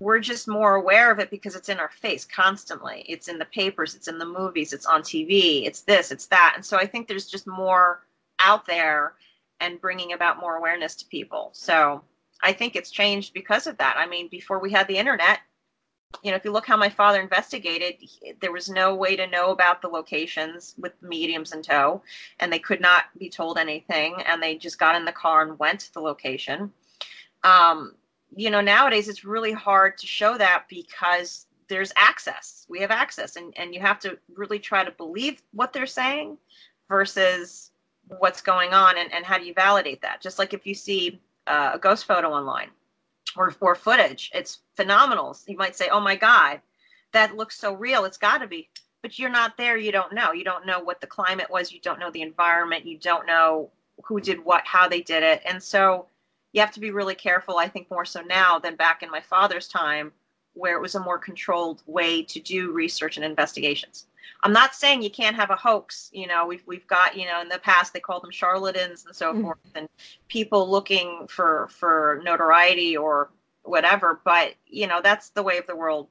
we're 0.00 0.20
just 0.20 0.48
more 0.48 0.74
aware 0.74 1.10
of 1.10 1.18
it 1.18 1.30
because 1.30 1.54
it's 1.54 1.68
in 1.68 1.78
our 1.78 1.90
face 1.90 2.24
constantly. 2.24 3.04
It's 3.08 3.28
in 3.28 3.38
the 3.38 3.44
papers, 3.46 3.94
it's 3.94 4.08
in 4.08 4.18
the 4.18 4.26
movies, 4.26 4.72
it's 4.72 4.86
on 4.86 5.02
TV, 5.02 5.66
it's 5.66 5.82
this, 5.82 6.10
it's 6.10 6.26
that. 6.26 6.52
And 6.56 6.64
so 6.64 6.76
I 6.76 6.86
think 6.86 7.06
there's 7.06 7.26
just 7.26 7.46
more 7.46 8.04
out 8.40 8.66
there 8.66 9.14
and 9.60 9.80
bringing 9.80 10.12
about 10.12 10.40
more 10.40 10.56
awareness 10.56 10.94
to 10.96 11.06
people. 11.06 11.50
So 11.52 12.02
I 12.42 12.52
think 12.52 12.76
it's 12.76 12.90
changed 12.90 13.32
because 13.32 13.66
of 13.66 13.78
that. 13.78 13.96
I 13.96 14.06
mean, 14.06 14.28
before 14.28 14.58
we 14.58 14.72
had 14.72 14.88
the 14.88 14.98
internet, 14.98 15.40
you 16.22 16.30
know, 16.30 16.36
if 16.36 16.44
you 16.44 16.52
look 16.52 16.66
how 16.66 16.76
my 16.76 16.88
father 16.88 17.20
investigated, 17.20 17.96
there 18.40 18.52
was 18.52 18.68
no 18.68 18.94
way 18.94 19.16
to 19.16 19.26
know 19.26 19.50
about 19.50 19.82
the 19.82 19.88
locations 19.88 20.74
with 20.78 20.92
mediums 21.02 21.52
in 21.52 21.62
tow, 21.62 22.02
and 22.40 22.52
they 22.52 22.58
could 22.58 22.80
not 22.80 23.04
be 23.18 23.28
told 23.28 23.58
anything, 23.58 24.16
and 24.26 24.42
they 24.42 24.56
just 24.56 24.78
got 24.78 24.96
in 24.96 25.04
the 25.04 25.12
car 25.12 25.42
and 25.42 25.58
went 25.58 25.80
to 25.80 25.94
the 25.94 26.00
location. 26.00 26.72
Um, 27.42 27.94
you 28.36 28.50
know, 28.50 28.60
nowadays 28.60 29.08
it's 29.08 29.24
really 29.24 29.52
hard 29.52 29.98
to 29.98 30.06
show 30.06 30.38
that 30.38 30.64
because 30.68 31.46
there's 31.68 31.92
access. 31.96 32.66
We 32.68 32.80
have 32.80 32.90
access, 32.90 33.36
and, 33.36 33.52
and 33.56 33.74
you 33.74 33.80
have 33.80 33.98
to 34.00 34.18
really 34.34 34.58
try 34.58 34.84
to 34.84 34.90
believe 34.90 35.42
what 35.52 35.72
they're 35.72 35.86
saying 35.86 36.38
versus 36.88 37.70
what's 38.18 38.40
going 38.40 38.72
on, 38.72 38.98
and, 38.98 39.12
and 39.12 39.24
how 39.24 39.38
do 39.38 39.44
you 39.44 39.54
validate 39.54 40.02
that? 40.02 40.20
Just 40.20 40.38
like 40.38 40.52
if 40.52 40.66
you 40.66 40.74
see 40.74 41.20
uh, 41.46 41.72
a 41.74 41.78
ghost 41.78 42.06
photo 42.06 42.30
online 42.30 42.70
or, 43.36 43.74
footage, 43.74 44.30
it's 44.34 44.60
phenomenal. 44.76 45.36
You 45.46 45.56
might 45.56 45.76
say, 45.76 45.88
oh 45.88 46.00
my 46.00 46.16
God, 46.16 46.60
that 47.12 47.36
looks 47.36 47.58
so 47.58 47.74
real. 47.74 48.04
It's 48.04 48.18
got 48.18 48.38
to 48.38 48.46
be. 48.46 48.68
But 49.02 49.18
you're 49.18 49.30
not 49.30 49.56
there. 49.56 49.76
You 49.76 49.92
don't 49.92 50.14
know. 50.14 50.32
You 50.32 50.44
don't 50.44 50.66
know 50.66 50.80
what 50.80 51.00
the 51.00 51.06
climate 51.06 51.50
was. 51.50 51.72
You 51.72 51.80
don't 51.80 51.98
know 51.98 52.10
the 52.10 52.22
environment. 52.22 52.86
You 52.86 52.98
don't 52.98 53.26
know 53.26 53.70
who 54.02 54.20
did 54.20 54.44
what, 54.44 54.66
how 54.66 54.88
they 54.88 55.02
did 55.02 55.22
it. 55.22 55.42
And 55.44 55.62
so, 55.62 56.06
you 56.52 56.60
have 56.60 56.72
to 56.72 56.80
be 56.80 56.92
really 56.92 57.16
careful, 57.16 57.58
I 57.58 57.68
think, 57.68 57.90
more 57.90 58.04
so 58.04 58.20
now 58.22 58.60
than 58.60 58.76
back 58.76 59.02
in 59.02 59.10
my 59.10 59.20
father's 59.20 59.66
time, 59.66 60.12
where 60.52 60.76
it 60.76 60.80
was 60.80 60.94
a 60.94 61.00
more 61.00 61.18
controlled 61.18 61.82
way 61.86 62.22
to 62.22 62.38
do 62.38 62.70
research 62.70 63.16
and 63.16 63.26
investigations. 63.26 64.06
I'm 64.42 64.52
not 64.52 64.74
saying 64.74 65.02
you 65.02 65.10
can't 65.10 65.36
have 65.36 65.50
a 65.50 65.56
hoax. 65.56 66.10
You 66.12 66.26
know, 66.26 66.46
we've 66.46 66.62
we've 66.66 66.86
got 66.86 67.16
you 67.16 67.26
know 67.26 67.40
in 67.40 67.48
the 67.48 67.58
past 67.58 67.92
they 67.92 68.00
called 68.00 68.22
them 68.22 68.30
charlatans 68.30 69.04
and 69.06 69.14
so 69.14 69.32
mm-hmm. 69.32 69.42
forth, 69.42 69.58
and 69.74 69.88
people 70.28 70.70
looking 70.70 71.26
for 71.28 71.68
for 71.70 72.20
notoriety 72.24 72.96
or 72.96 73.30
whatever. 73.62 74.20
But 74.24 74.54
you 74.66 74.86
know, 74.86 75.00
that's 75.02 75.30
the 75.30 75.42
way 75.42 75.58
of 75.58 75.66
the 75.66 75.76
world. 75.76 76.08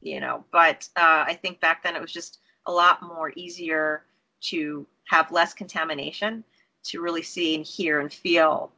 You 0.00 0.20
know, 0.20 0.44
but 0.52 0.88
uh, 0.96 1.24
I 1.26 1.38
think 1.40 1.60
back 1.60 1.82
then 1.82 1.96
it 1.96 2.02
was 2.02 2.12
just 2.12 2.40
a 2.66 2.72
lot 2.72 3.02
more 3.02 3.32
easier 3.36 4.04
to 4.42 4.86
have 5.08 5.32
less 5.32 5.54
contamination, 5.54 6.44
to 6.84 7.00
really 7.00 7.22
see 7.22 7.54
and 7.54 7.64
hear 7.64 8.00
and 8.00 8.12
feel 8.12 8.72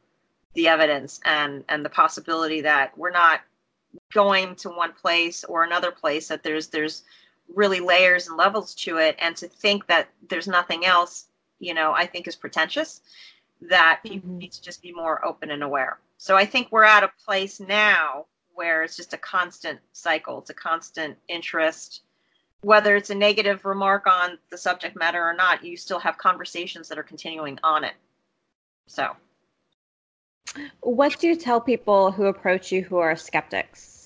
the 0.53 0.67
evidence 0.67 1.19
and 1.25 1.63
and 1.69 1.85
the 1.85 1.89
possibility 1.89 2.61
that 2.61 2.97
we're 2.97 3.11
not 3.11 3.41
going 4.13 4.55
to 4.55 4.69
one 4.69 4.93
place 4.93 5.43
or 5.43 5.63
another 5.63 5.91
place 5.91 6.27
that 6.27 6.43
there's 6.43 6.67
there's 6.67 7.03
really 7.55 7.79
layers 7.79 8.27
and 8.27 8.37
levels 8.37 8.75
to 8.75 8.97
it 8.97 9.15
and 9.19 9.35
to 9.35 9.47
think 9.47 9.87
that 9.87 10.09
there's 10.29 10.47
nothing 10.47 10.85
else 10.85 11.27
you 11.59 11.73
know 11.73 11.91
i 11.93 12.05
think 12.05 12.27
is 12.27 12.35
pretentious 12.35 13.01
that 13.61 13.99
people 14.03 14.29
mm-hmm. 14.29 14.39
need 14.39 14.51
to 14.51 14.61
just 14.61 14.81
be 14.81 14.91
more 14.91 15.23
open 15.25 15.51
and 15.51 15.63
aware 15.63 15.99
so 16.17 16.35
i 16.37 16.45
think 16.45 16.67
we're 16.71 16.83
at 16.83 17.03
a 17.03 17.11
place 17.25 17.59
now 17.59 18.25
where 18.53 18.83
it's 18.83 18.95
just 18.95 19.13
a 19.13 19.17
constant 19.17 19.79
cycle 19.93 20.39
it's 20.39 20.49
a 20.49 20.53
constant 20.53 21.17
interest 21.27 22.01
whether 22.61 22.97
it's 22.97 23.09
a 23.09 23.15
negative 23.15 23.63
remark 23.63 24.05
on 24.05 24.37
the 24.51 24.57
subject 24.57 24.97
matter 24.97 25.23
or 25.23 25.33
not 25.33 25.63
you 25.63 25.75
still 25.75 25.99
have 25.99 26.17
conversations 26.17 26.87
that 26.87 26.97
are 26.97 27.03
continuing 27.03 27.57
on 27.63 27.83
it 27.83 27.95
so 28.85 29.15
what 30.81 31.19
do 31.19 31.27
you 31.27 31.35
tell 31.35 31.61
people 31.61 32.11
who 32.11 32.25
approach 32.25 32.71
you 32.71 32.83
who 32.83 32.97
are 32.97 33.15
skeptics? 33.15 33.98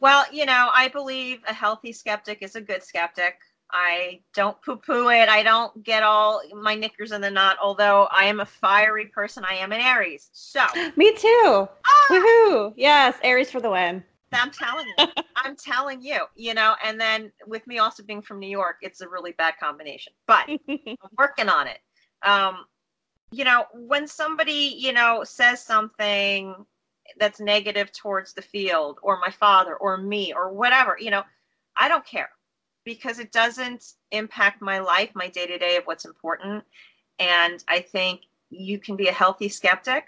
Well, 0.00 0.24
you 0.32 0.46
know, 0.46 0.70
I 0.72 0.88
believe 0.88 1.40
a 1.48 1.52
healthy 1.52 1.92
skeptic 1.92 2.38
is 2.42 2.54
a 2.54 2.60
good 2.60 2.82
skeptic. 2.82 3.36
I 3.70 4.20
don't 4.34 4.60
poo 4.62 4.76
poo 4.76 5.08
it. 5.10 5.28
I 5.28 5.42
don't 5.42 5.82
get 5.82 6.02
all 6.02 6.40
my 6.54 6.74
knickers 6.74 7.12
in 7.12 7.20
the 7.20 7.30
knot, 7.30 7.58
although 7.62 8.08
I 8.10 8.24
am 8.24 8.40
a 8.40 8.46
fiery 8.46 9.06
person. 9.06 9.44
I 9.46 9.54
am 9.54 9.72
an 9.72 9.80
Aries. 9.80 10.30
So, 10.32 10.64
me 10.96 11.14
too. 11.14 11.68
Ah! 11.86 12.06
Woohoo! 12.10 12.72
Yes, 12.76 13.16
Aries 13.22 13.50
for 13.50 13.60
the 13.60 13.70
win. 13.70 14.02
I'm 14.32 14.50
telling 14.50 14.86
you. 14.86 15.06
I'm 15.36 15.56
telling 15.56 16.02
you, 16.02 16.20
you 16.34 16.54
know, 16.54 16.74
and 16.84 17.00
then 17.00 17.32
with 17.46 17.66
me 17.66 17.78
also 17.78 18.02
being 18.02 18.22
from 18.22 18.38
New 18.38 18.48
York, 18.48 18.76
it's 18.82 19.00
a 19.00 19.08
really 19.08 19.32
bad 19.32 19.54
combination, 19.60 20.12
but 20.26 20.48
I'm 20.68 20.96
working 21.16 21.48
on 21.48 21.66
it. 21.66 21.78
Um, 22.22 22.64
you 23.30 23.44
know, 23.44 23.66
when 23.74 24.06
somebody, 24.06 24.74
you 24.76 24.92
know, 24.92 25.22
says 25.24 25.62
something 25.62 26.54
that's 27.18 27.40
negative 27.40 27.92
towards 27.92 28.32
the 28.32 28.42
field 28.42 28.98
or 29.02 29.18
my 29.20 29.30
father 29.30 29.76
or 29.76 29.96
me 29.96 30.32
or 30.32 30.52
whatever, 30.52 30.96
you 30.98 31.10
know, 31.10 31.22
I 31.76 31.88
don't 31.88 32.04
care 32.04 32.30
because 32.84 33.18
it 33.18 33.32
doesn't 33.32 33.92
impact 34.12 34.62
my 34.62 34.78
life, 34.78 35.10
my 35.14 35.28
day 35.28 35.46
to 35.46 35.58
day 35.58 35.76
of 35.76 35.84
what's 35.84 36.04
important. 36.04 36.64
And 37.18 37.62
I 37.68 37.80
think 37.80 38.22
you 38.50 38.78
can 38.78 38.96
be 38.96 39.08
a 39.08 39.12
healthy 39.12 39.48
skeptic 39.48 40.06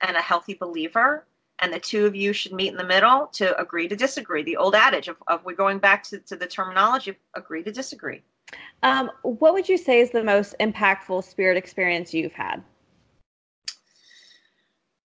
and 0.00 0.16
a 0.16 0.20
healthy 0.20 0.54
believer. 0.54 1.26
And 1.60 1.72
the 1.72 1.80
two 1.80 2.06
of 2.06 2.14
you 2.14 2.32
should 2.32 2.52
meet 2.52 2.68
in 2.68 2.76
the 2.76 2.84
middle 2.84 3.26
to 3.34 3.58
agree 3.60 3.88
to 3.88 3.96
disagree. 3.96 4.42
The 4.42 4.56
old 4.56 4.74
adage 4.74 5.08
of, 5.08 5.16
of 5.26 5.44
we're 5.44 5.56
going 5.56 5.78
back 5.78 6.02
to, 6.04 6.18
to 6.18 6.36
the 6.36 6.46
terminology 6.46 7.10
of 7.10 7.16
agree 7.34 7.62
to 7.64 7.72
disagree. 7.72 8.22
Um, 8.82 9.10
what 9.22 9.52
would 9.54 9.68
you 9.68 9.76
say 9.76 10.00
is 10.00 10.10
the 10.10 10.22
most 10.22 10.54
impactful 10.60 11.24
spirit 11.24 11.56
experience 11.56 12.14
you've 12.14 12.32
had? 12.32 12.62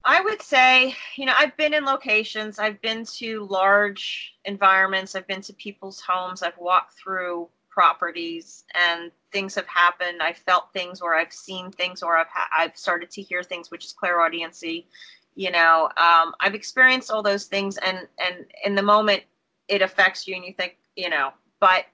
I 0.06 0.22
would 0.22 0.42
say, 0.42 0.96
you 1.18 1.26
know, 1.26 1.34
I've 1.38 1.56
been 1.58 1.74
in 1.74 1.86
locations, 1.86 2.58
I've 2.58 2.82
been 2.82 3.06
to 3.18 3.46
large 3.50 4.34
environments, 4.46 5.16
I've 5.16 5.28
been 5.28 5.42
to 5.42 5.54
people's 5.54 6.00
homes, 6.00 6.42
I've 6.42 6.58
walked 6.58 6.94
through 6.98 7.50
properties 7.80 8.66
and 8.76 9.10
things 9.32 9.56
have 9.56 9.68
happened. 9.68 10.22
I've 10.22 10.38
felt 10.38 10.74
things 10.74 11.00
or 11.00 11.16
I've 11.16 11.32
seen 11.32 11.72
things 11.72 12.04
or 12.04 12.18
I've 12.18 12.28
ha- 12.28 12.50
I've 12.56 12.76
started 12.76 13.10
to 13.12 13.22
hear 13.22 13.42
things, 13.42 13.72
which 13.72 13.86
is 13.86 13.94
clairaudiency. 13.94 14.88
You 15.36 15.52
know, 15.52 15.86
um, 15.96 16.34
I've 16.42 16.56
experienced 16.56 17.10
all 17.10 17.24
those 17.24 17.46
things, 17.46 17.78
and 17.78 18.00
and 18.18 18.46
in 18.66 18.76
the 18.76 18.82
moment, 18.82 19.24
it 19.70 19.82
affects 19.82 20.28
you, 20.28 20.36
and 20.36 20.44
you 20.44 20.54
think, 20.54 20.76
you 20.98 21.10
know, 21.10 21.32
but 21.62 21.86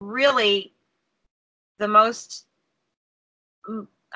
really 0.00 0.72
the 1.78 1.86
most 1.86 2.46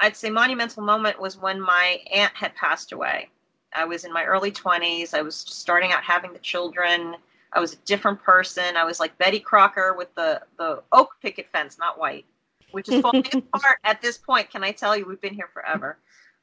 I'd 0.00 0.16
say 0.16 0.30
monumental 0.30 0.82
moment 0.82 1.20
was 1.20 1.38
when 1.38 1.60
my 1.60 2.00
aunt 2.12 2.34
had 2.34 2.54
passed 2.56 2.92
away. 2.92 3.30
I 3.74 3.84
was 3.84 4.04
in 4.04 4.12
my 4.12 4.24
early 4.24 4.52
20s. 4.52 5.14
I 5.14 5.22
was 5.22 5.36
starting 5.36 5.92
out 5.92 6.02
having 6.02 6.32
the 6.32 6.38
children. 6.38 7.16
I 7.52 7.60
was 7.60 7.72
a 7.72 7.76
different 7.84 8.22
person. 8.22 8.76
I 8.76 8.84
was 8.84 9.00
like 9.00 9.16
Betty 9.18 9.40
Crocker 9.40 9.94
with 9.96 10.14
the, 10.14 10.42
the 10.58 10.82
oak 10.92 11.16
picket 11.22 11.48
fence, 11.52 11.78
not 11.78 11.98
white, 11.98 12.24
which 12.72 12.88
is 12.88 13.00
falling 13.00 13.24
apart 13.52 13.78
at 13.84 14.00
this 14.02 14.18
point. 14.18 14.50
Can 14.50 14.64
I 14.64 14.72
tell 14.72 14.96
you, 14.96 15.06
we've 15.06 15.20
been 15.20 15.34
here 15.34 15.50
forever. 15.52 15.98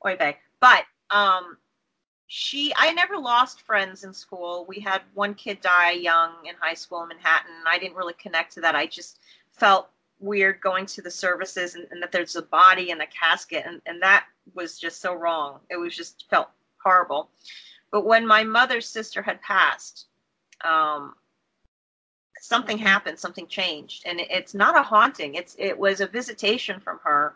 Oy 0.05 0.15
vey. 0.15 0.37
But 0.59 0.85
um, 1.09 1.57
she, 2.27 2.73
I 2.77 2.93
never 2.93 3.17
lost 3.17 3.61
friends 3.61 4.03
in 4.03 4.13
school. 4.13 4.65
We 4.67 4.79
had 4.79 5.01
one 5.13 5.33
kid 5.33 5.59
die 5.61 5.91
young 5.91 6.31
in 6.45 6.55
high 6.59 6.73
school 6.73 7.01
in 7.03 7.09
Manhattan. 7.09 7.51
I 7.67 7.77
didn't 7.77 7.97
really 7.97 8.13
connect 8.13 8.53
to 8.53 8.61
that. 8.61 8.75
I 8.75 8.85
just 8.85 9.19
felt 9.51 9.89
weird 10.21 10.61
going 10.61 10.85
to 10.85 11.01
the 11.01 11.11
services 11.11 11.75
and, 11.75 11.87
and 11.91 12.01
that 12.01 12.11
there's 12.11 12.35
a 12.35 12.41
body 12.43 12.91
in 12.91 13.01
a 13.01 13.07
casket 13.07 13.63
and, 13.65 13.81
and 13.85 14.01
that 14.01 14.25
was 14.53 14.79
just 14.79 15.01
so 15.01 15.13
wrong. 15.13 15.59
It 15.69 15.77
was 15.77 15.95
just 15.95 16.25
felt 16.29 16.49
horrible. 16.83 17.29
But 17.91 18.05
when 18.05 18.25
my 18.25 18.43
mother's 18.43 18.87
sister 18.87 19.21
had 19.21 19.41
passed 19.41 20.07
um, 20.63 21.15
something 22.39 22.77
mm-hmm. 22.77 22.85
happened 22.85 23.19
something 23.19 23.47
changed 23.47 24.03
and 24.05 24.19
it, 24.19 24.27
it's 24.29 24.53
not 24.53 24.77
a 24.77 24.83
haunting. 24.83 25.35
It's 25.35 25.55
it 25.59 25.77
was 25.77 26.01
a 26.01 26.07
visitation 26.07 26.79
from 26.79 26.99
her 27.03 27.35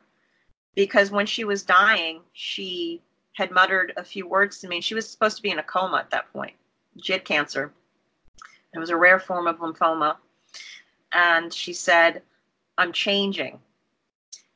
because 0.75 1.11
when 1.11 1.25
she 1.25 1.43
was 1.43 1.63
dying 1.63 2.21
she 2.33 3.01
had 3.35 3.51
muttered 3.51 3.93
a 3.97 4.03
few 4.03 4.27
words 4.27 4.59
to 4.59 4.67
me. 4.67 4.81
She 4.81 4.95
was 4.95 5.09
supposed 5.09 5.35
to 5.37 5.43
be 5.43 5.51
in 5.51 5.59
a 5.59 5.63
coma 5.63 5.97
at 5.97 6.09
that 6.11 6.31
point. 6.31 6.53
She 7.01 7.11
had 7.13 7.25
cancer. 7.25 7.71
It 8.73 8.79
was 8.79 8.89
a 8.89 8.97
rare 8.97 9.19
form 9.19 9.45
of 9.47 9.59
lymphoma. 9.59 10.17
And 11.11 11.53
she 11.53 11.73
said 11.73 12.21
I'm 12.77 12.91
changing. 12.91 13.59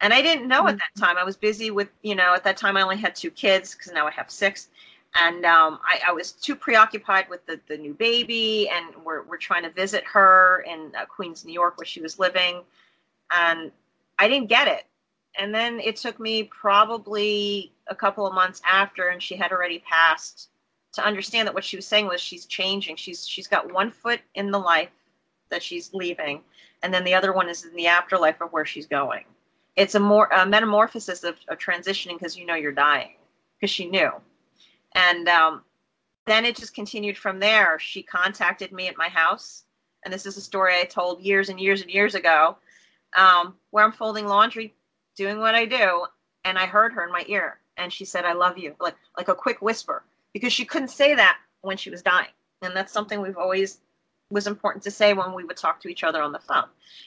And 0.01 0.13
I 0.13 0.21
didn't 0.21 0.47
know 0.47 0.59
mm-hmm. 0.59 0.69
at 0.69 0.77
that 0.77 0.99
time. 0.99 1.17
I 1.17 1.23
was 1.23 1.35
busy 1.35 1.71
with, 1.71 1.89
you 2.01 2.15
know, 2.15 2.33
at 2.33 2.43
that 2.43 2.57
time 2.57 2.77
I 2.77 2.81
only 2.81 2.97
had 2.97 3.15
two 3.15 3.31
kids 3.31 3.75
because 3.75 3.91
now 3.91 4.07
I 4.07 4.11
have 4.11 4.31
six. 4.31 4.69
and 5.15 5.45
um, 5.45 5.79
I, 5.83 5.99
I, 6.09 6.11
was 6.13 6.31
too 6.33 6.55
preoccupied 6.55 7.29
with 7.29 7.45
the, 7.47 7.59
the 7.67 7.77
new 7.77 7.95
baby, 7.95 8.69
and 8.69 8.93
we're, 9.03 9.23
we're 9.23 9.37
trying 9.37 9.63
to 9.63 9.71
visit 9.71 10.03
her 10.05 10.63
in 10.67 10.91
uh, 10.95 11.05
Queens, 11.05 11.43
New 11.45 11.53
York, 11.53 11.77
where 11.77 11.85
she 11.85 11.99
was 11.99 12.19
living, 12.19 12.61
and 13.35 13.71
I 14.19 14.27
didn't 14.27 14.49
get 14.49 14.67
it. 14.67 14.85
And 15.39 15.53
then 15.53 15.79
it 15.79 15.95
took 15.95 16.19
me 16.19 16.43
probably 16.43 17.71
a 17.87 17.95
couple 17.95 18.27
of 18.27 18.33
months 18.33 18.61
after, 18.69 19.09
and 19.09 19.21
she 19.21 19.35
had 19.35 19.51
already 19.51 19.79
passed, 19.79 20.49
to 20.93 21.05
understand 21.05 21.47
that 21.47 21.53
what 21.53 21.63
she 21.63 21.75
was 21.75 21.85
saying 21.85 22.07
was 22.07 22.21
she's 22.21 22.45
changing. 22.45 22.95
She's 22.95 23.27
she's 23.27 23.47
got 23.47 23.71
one 23.71 23.91
foot 23.91 24.21
in 24.35 24.51
the 24.51 24.59
life 24.59 24.89
that 25.49 25.63
she's 25.63 25.93
leaving, 25.93 26.41
and 26.83 26.93
then 26.93 27.03
the 27.03 27.13
other 27.13 27.33
one 27.33 27.49
is 27.49 27.65
in 27.65 27.75
the 27.75 27.87
afterlife 27.87 28.41
of 28.41 28.51
where 28.51 28.65
she's 28.65 28.87
going. 28.87 29.25
It's 29.75 29.95
a 29.95 29.99
more 29.99 30.27
a 30.27 30.45
metamorphosis 30.45 31.23
of, 31.23 31.37
of 31.47 31.57
transitioning 31.57 32.17
because 32.17 32.37
you 32.37 32.45
know 32.45 32.55
you're 32.55 32.71
dying 32.71 33.15
because 33.59 33.71
she 33.71 33.89
knew 33.89 34.11
and 34.93 35.27
um, 35.27 35.63
then 36.25 36.45
it 36.45 36.55
just 36.55 36.73
continued 36.73 37.17
from 37.17 37.39
there. 37.39 37.79
She 37.79 38.03
contacted 38.03 38.71
me 38.71 38.87
at 38.87 38.97
my 38.97 39.07
house, 39.07 39.65
and 40.03 40.13
this 40.13 40.25
is 40.25 40.37
a 40.37 40.41
story 40.41 40.75
I 40.75 40.85
told 40.85 41.21
years 41.21 41.49
and 41.49 41.59
years 41.59 41.81
and 41.81 41.91
years 41.91 42.15
ago, 42.15 42.57
um, 43.17 43.55
where 43.71 43.83
I'm 43.83 43.91
folding 43.91 44.27
laundry, 44.27 44.75
doing 45.15 45.39
what 45.39 45.55
I 45.55 45.65
do, 45.65 46.05
and 46.45 46.57
I 46.57 46.65
heard 46.65 46.93
her 46.93 47.05
in 47.05 47.11
my 47.11 47.25
ear, 47.27 47.59
and 47.77 47.91
she 47.91 48.05
said, 48.05 48.25
"I 48.25 48.33
love 48.33 48.57
you," 48.57 48.75
like 48.79 48.95
like 49.17 49.27
a 49.27 49.35
quick 49.35 49.61
whisper, 49.61 50.03
because 50.33 50.53
she 50.53 50.65
couldn't 50.65 50.89
say 50.89 51.15
that 51.15 51.37
when 51.61 51.77
she 51.77 51.89
was 51.89 52.01
dying, 52.01 52.29
and 52.61 52.75
that's 52.75 52.93
something 52.93 53.21
we've 53.21 53.37
always 53.37 53.79
was 54.31 54.47
important 54.47 54.83
to 54.83 54.91
say 54.91 55.13
when 55.13 55.33
we 55.33 55.43
would 55.43 55.57
talk 55.57 55.81
to 55.81 55.87
each 55.87 56.03
other 56.03 56.21
on 56.21 56.31
the 56.31 56.39
phone. 56.39 56.65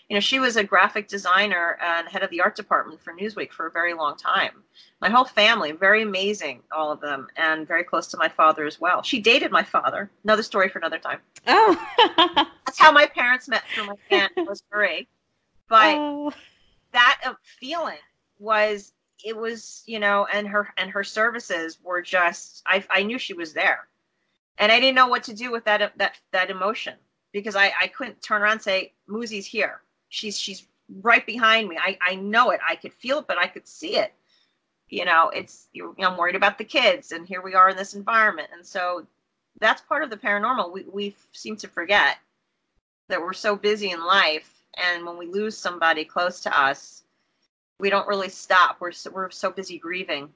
You 0.09 0.15
know, 0.15 0.21
she 0.21 0.41
was 0.41 0.57
a 0.57 0.65
graphic 0.65 1.09
designer 1.09 1.79
and 1.81 2.09
head 2.09 2.23
of 2.23 2.31
the 2.31 2.41
art 2.41 2.57
department 2.57 3.01
for 3.01 3.13
Newsweek 3.13 3.53
for 3.53 3.67
a 3.67 3.71
very 3.71 3.95
long 3.95 4.17
time. 4.17 4.63
My 5.01 5.09
whole 5.09 5.25
family, 5.25 5.73
very 5.73 6.03
amazing, 6.03 6.63
all 6.77 6.91
of 6.91 7.01
them, 7.01 7.29
and 7.37 7.67
very 7.67 7.85
close 7.85 8.09
to 8.09 8.17
my 8.17 8.29
father 8.29 8.65
as 8.65 8.81
well. 8.81 9.03
She 9.03 9.21
dated 9.21 9.53
my 9.53 9.63
father. 9.63 10.11
Another 10.25 10.43
story 10.43 10.69
for 10.69 10.79
another 10.79 10.99
time. 10.99 11.21
Oh, 11.47 12.47
that's 12.67 12.79
how 12.79 12.91
my 12.91 13.07
parents 13.07 13.49
met 13.49 13.63
through 13.73 13.87
my 13.87 13.95
aunt 14.11 14.33
was 14.37 14.63
Marie. 14.73 15.07
But 15.69 15.95
oh. 15.99 16.33
that 16.93 17.21
uh, 17.25 17.35
feeling 17.61 17.99
was 18.39 18.93
it 19.25 19.37
was 19.37 19.83
you 19.87 20.01
know 20.01 20.27
and 20.33 20.49
her 20.49 20.69
and 20.77 20.91
her 20.91 21.05
services 21.05 21.79
were 21.83 22.03
just 22.03 22.63
I, 22.67 22.85
I 22.91 23.05
knew 23.05 23.19
she 23.19 23.35
was 23.35 23.53
there 23.53 23.87
and 24.59 24.73
i 24.73 24.81
didn't 24.81 24.97
know 24.97 25.07
what 25.07 25.23
to 25.25 25.33
do 25.33 25.53
with 25.53 25.65
that 25.65 25.93
that 25.97 26.17
that 26.33 26.51
emotion 26.51 26.95
because 27.33 27.57
I, 27.57 27.73
I 27.81 27.87
couldn't 27.89 28.23
turn 28.23 28.43
around 28.43 28.53
and 28.53 28.63
say, 28.63 28.93
Moosey's 29.09 29.47
here. 29.47 29.81
She's 30.09 30.39
she's 30.39 30.67
right 31.01 31.25
behind 31.25 31.69
me. 31.69 31.79
I, 31.81 31.99
I 32.03 32.15
know 32.17 32.51
it. 32.51 32.61
I 32.69 32.77
could 32.77 32.93
feel 32.93 33.19
it, 33.19 33.27
but 33.27 33.39
I 33.39 33.47
could 33.47 33.67
see 33.67 33.97
it. 33.97 34.13
You 34.89 35.07
know, 35.07 35.31
it's 35.35 35.69
you 35.73 35.95
know, 35.99 36.09
I'm 36.09 36.19
worried 36.19 36.37
about 36.37 36.59
the 36.59 36.65
kids, 36.65 37.13
and 37.13 37.27
here 37.27 37.41
we 37.41 37.55
are 37.55 37.71
in 37.71 37.77
this 37.77 37.95
environment, 37.95 38.49
and 38.53 38.65
so 38.65 39.07
that's 39.59 39.81
part 39.81 40.03
of 40.03 40.11
the 40.11 40.17
paranormal. 40.17 40.73
We 40.73 40.85
we 40.93 41.17
seem 41.33 41.57
to 41.57 41.69
forget 41.69 42.19
that 43.09 43.21
we're 43.21 43.33
so 43.33 43.57
busy 43.57 43.91
in 43.91 44.05
life, 44.05 44.63
and 44.77 45.07
when 45.07 45.17
we 45.17 45.27
lose 45.27 45.57
somebody 45.57 46.05
close 46.05 46.41
to 46.41 46.61
us, 46.61 47.05
we 47.79 47.89
don't 47.89 48.07
really 48.07 48.29
stop. 48.29 48.77
We're 48.81 48.93
so, 48.93 49.11
we're 49.11 49.31
so 49.31 49.51
busy 49.51 49.79
grieving. 49.79 50.29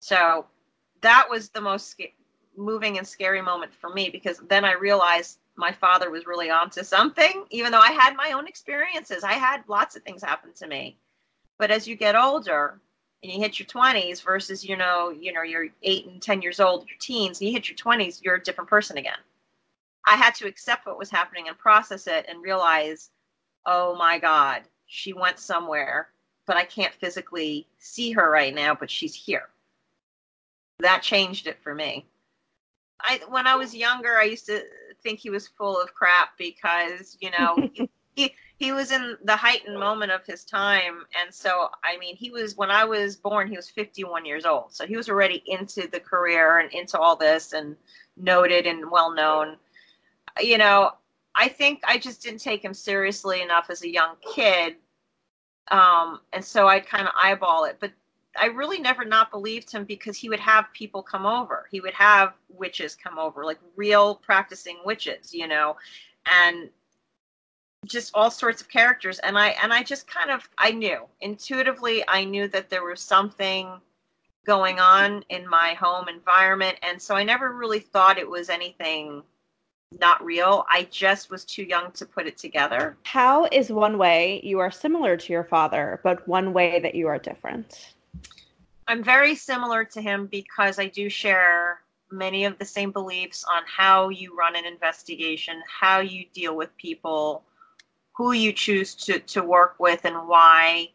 So 0.00 0.46
that 1.02 1.26
was 1.28 1.50
the 1.50 1.60
most 1.60 2.00
moving 2.56 2.98
and 2.98 3.06
scary 3.06 3.42
moment 3.42 3.72
for 3.72 3.90
me 3.90 4.10
because 4.10 4.38
then 4.48 4.64
I 4.64 4.72
realized 4.74 5.38
my 5.58 5.72
father 5.72 6.08
was 6.08 6.26
really 6.26 6.50
onto 6.50 6.84
something, 6.84 7.44
even 7.50 7.72
though 7.72 7.80
I 7.80 7.90
had 7.90 8.16
my 8.16 8.32
own 8.32 8.46
experiences. 8.46 9.24
I 9.24 9.32
had 9.32 9.64
lots 9.66 9.96
of 9.96 10.02
things 10.04 10.22
happen 10.22 10.52
to 10.54 10.68
me. 10.68 10.96
But 11.58 11.72
as 11.72 11.86
you 11.86 11.96
get 11.96 12.14
older 12.14 12.80
and 13.22 13.32
you 13.32 13.40
hit 13.40 13.58
your 13.58 13.66
20s 13.66 14.22
versus, 14.22 14.64
you 14.64 14.76
know, 14.76 15.10
you 15.10 15.32
know, 15.32 15.42
you're 15.42 15.66
8 15.82 16.06
and 16.06 16.22
10 16.22 16.42
years 16.42 16.60
old, 16.60 16.88
your 16.88 16.96
teens, 17.00 17.40
and 17.40 17.48
you 17.48 17.54
hit 17.54 17.68
your 17.68 17.76
20s, 17.76 18.22
you're 18.22 18.36
a 18.36 18.42
different 18.42 18.70
person 18.70 18.98
again. 18.98 19.18
I 20.06 20.14
had 20.14 20.34
to 20.36 20.46
accept 20.46 20.86
what 20.86 20.98
was 20.98 21.10
happening 21.10 21.48
and 21.48 21.58
process 21.58 22.06
it 22.06 22.26
and 22.28 22.40
realize, 22.40 23.10
oh 23.66 23.96
my 23.96 24.20
God, 24.20 24.62
she 24.86 25.12
went 25.12 25.40
somewhere, 25.40 26.10
but 26.46 26.56
I 26.56 26.64
can't 26.64 26.94
physically 26.94 27.66
see 27.78 28.12
her 28.12 28.30
right 28.30 28.54
now, 28.54 28.76
but 28.76 28.90
she's 28.90 29.14
here. 29.14 29.48
That 30.78 31.02
changed 31.02 31.48
it 31.48 31.58
for 31.60 31.74
me. 31.74 32.06
I 33.00 33.20
when 33.28 33.46
I 33.46 33.56
was 33.56 33.74
younger, 33.74 34.16
I 34.16 34.24
used 34.24 34.46
to 34.46 34.62
think 35.02 35.18
he 35.18 35.30
was 35.30 35.48
full 35.48 35.80
of 35.80 35.94
crap 35.94 36.30
because 36.38 37.16
you 37.20 37.30
know 37.38 37.68
he, 38.14 38.34
he 38.56 38.72
was 38.72 38.90
in 38.90 39.16
the 39.24 39.36
heightened 39.36 39.78
moment 39.78 40.12
of 40.12 40.26
his 40.26 40.44
time, 40.44 41.04
and 41.20 41.32
so 41.32 41.68
I 41.84 41.96
mean 41.98 42.16
he 42.16 42.30
was 42.30 42.56
when 42.56 42.70
I 42.70 42.84
was 42.84 43.16
born 43.16 43.48
he 43.48 43.56
was 43.56 43.70
51 43.70 44.24
years 44.24 44.44
old, 44.44 44.72
so 44.72 44.86
he 44.86 44.96
was 44.96 45.08
already 45.08 45.42
into 45.46 45.88
the 45.88 46.00
career 46.00 46.58
and 46.58 46.72
into 46.72 46.98
all 46.98 47.16
this 47.16 47.52
and 47.52 47.76
noted 48.16 48.66
and 48.66 48.90
well 48.90 49.12
known. 49.12 49.56
You 50.40 50.58
know, 50.58 50.92
I 51.34 51.48
think 51.48 51.80
I 51.86 51.98
just 51.98 52.22
didn't 52.22 52.40
take 52.40 52.64
him 52.64 52.74
seriously 52.74 53.42
enough 53.42 53.70
as 53.70 53.82
a 53.82 53.90
young 53.90 54.16
kid, 54.34 54.76
um, 55.70 56.20
and 56.32 56.44
so 56.44 56.66
I'd 56.66 56.86
kind 56.86 57.06
of 57.06 57.14
eyeball 57.16 57.64
it, 57.64 57.76
but 57.80 57.92
I 58.40 58.46
really 58.46 58.80
never 58.80 59.04
not 59.04 59.30
believed 59.30 59.70
him 59.70 59.84
because 59.84 60.16
he 60.16 60.28
would 60.28 60.40
have 60.40 60.72
people 60.72 61.02
come 61.02 61.26
over. 61.26 61.66
He 61.70 61.80
would 61.80 61.94
have 61.94 62.34
witches 62.48 62.96
come 62.96 63.18
over, 63.18 63.44
like 63.44 63.58
real 63.76 64.16
practicing 64.16 64.78
witches, 64.84 65.34
you 65.34 65.46
know, 65.46 65.76
and 66.30 66.70
just 67.86 68.10
all 68.14 68.30
sorts 68.30 68.60
of 68.60 68.68
characters. 68.68 69.18
And 69.20 69.38
I 69.38 69.48
and 69.62 69.72
I 69.72 69.82
just 69.82 70.06
kind 70.06 70.30
of 70.30 70.48
I 70.58 70.70
knew 70.72 71.06
intuitively 71.20 72.04
I 72.08 72.24
knew 72.24 72.48
that 72.48 72.70
there 72.70 72.84
was 72.84 73.00
something 73.00 73.80
going 74.46 74.80
on 74.80 75.24
in 75.28 75.46
my 75.48 75.74
home 75.74 76.08
environment, 76.08 76.78
and 76.82 77.00
so 77.00 77.14
I 77.14 77.22
never 77.22 77.52
really 77.52 77.80
thought 77.80 78.18
it 78.18 78.28
was 78.28 78.48
anything 78.48 79.22
not 80.00 80.22
real. 80.24 80.66
I 80.70 80.86
just 80.90 81.30
was 81.30 81.44
too 81.44 81.62
young 81.62 81.92
to 81.92 82.04
put 82.04 82.26
it 82.26 82.36
together. 82.36 82.96
How 83.04 83.46
is 83.46 83.70
one 83.70 83.96
way 83.96 84.40
you 84.44 84.58
are 84.58 84.70
similar 84.70 85.16
to 85.16 85.32
your 85.32 85.44
father, 85.44 86.00
but 86.04 86.26
one 86.28 86.52
way 86.52 86.78
that 86.80 86.94
you 86.94 87.08
are 87.08 87.18
different? 87.18 87.94
I'm 88.88 89.04
very 89.04 89.34
similar 89.34 89.84
to 89.84 90.00
him 90.00 90.26
because 90.26 90.78
I 90.78 90.86
do 90.88 91.10
share 91.10 91.80
many 92.10 92.46
of 92.46 92.58
the 92.58 92.64
same 92.64 92.90
beliefs 92.90 93.44
on 93.44 93.62
how 93.66 94.08
you 94.08 94.34
run 94.34 94.56
an 94.56 94.64
investigation, 94.64 95.62
how 95.68 96.00
you 96.00 96.24
deal 96.32 96.56
with 96.56 96.74
people, 96.78 97.44
who 98.16 98.32
you 98.32 98.50
choose 98.50 98.94
to, 98.94 99.18
to 99.20 99.42
work 99.42 99.76
with, 99.78 100.06
and 100.06 100.26
why, 100.26 100.88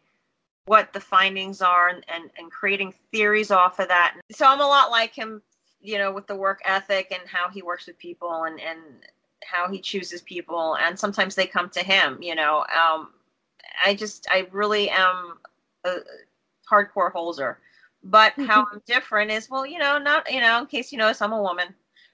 what 0.66 0.92
the 0.92 0.98
findings 0.98 1.62
are, 1.62 1.88
and, 1.88 2.04
and, 2.08 2.30
and 2.36 2.50
creating 2.50 2.92
theories 3.12 3.52
off 3.52 3.78
of 3.78 3.86
that. 3.86 4.16
So 4.32 4.44
I'm 4.44 4.60
a 4.60 4.66
lot 4.66 4.90
like 4.90 5.14
him, 5.14 5.40
you 5.80 5.96
know, 5.96 6.12
with 6.12 6.26
the 6.26 6.34
work 6.34 6.60
ethic 6.64 7.12
and 7.12 7.22
how 7.28 7.48
he 7.48 7.62
works 7.62 7.86
with 7.86 7.96
people 7.98 8.42
and, 8.42 8.60
and 8.60 8.80
how 9.44 9.68
he 9.70 9.78
chooses 9.78 10.20
people. 10.22 10.76
And 10.80 10.98
sometimes 10.98 11.36
they 11.36 11.46
come 11.46 11.70
to 11.70 11.80
him, 11.80 12.18
you 12.20 12.34
know. 12.34 12.64
Um, 12.76 13.10
I 13.86 13.94
just, 13.94 14.26
I 14.30 14.48
really 14.50 14.90
am 14.90 15.38
a 15.84 15.98
hardcore 16.68 17.12
Holzer. 17.12 17.56
But 18.04 18.34
how 18.34 18.62
mm-hmm. 18.62 18.74
I'm 18.74 18.82
different 18.86 19.30
is, 19.30 19.48
well, 19.48 19.64
you 19.64 19.78
know, 19.78 19.98
not, 19.98 20.30
you 20.30 20.40
know, 20.40 20.58
in 20.60 20.66
case 20.66 20.92
you 20.92 20.98
notice, 20.98 21.22
I'm 21.22 21.32
a 21.32 21.40
woman. 21.40 21.68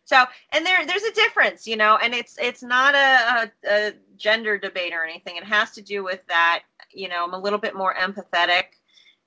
So, 0.05 0.25
and 0.53 0.65
there, 0.65 0.87
there's 0.87 1.03
a 1.03 1.13
difference, 1.13 1.67
you 1.67 1.77
know, 1.77 1.99
and 2.03 2.15
it's, 2.15 2.37
it's 2.41 2.63
not 2.63 2.95
a, 2.95 2.99
a, 3.69 3.89
a 3.89 3.93
gender 4.17 4.57
debate 4.57 4.93
or 4.93 5.05
anything. 5.05 5.37
It 5.37 5.45
has 5.45 5.73
to 5.73 5.83
do 5.83 6.03
with 6.05 6.21
that, 6.29 6.63
you 6.93 7.09
know, 7.09 7.25
I'm 7.25 7.35
a 7.35 7.39
little 7.39 7.59
bit 7.59 7.75
more 7.75 7.95
empathetic 7.95 8.65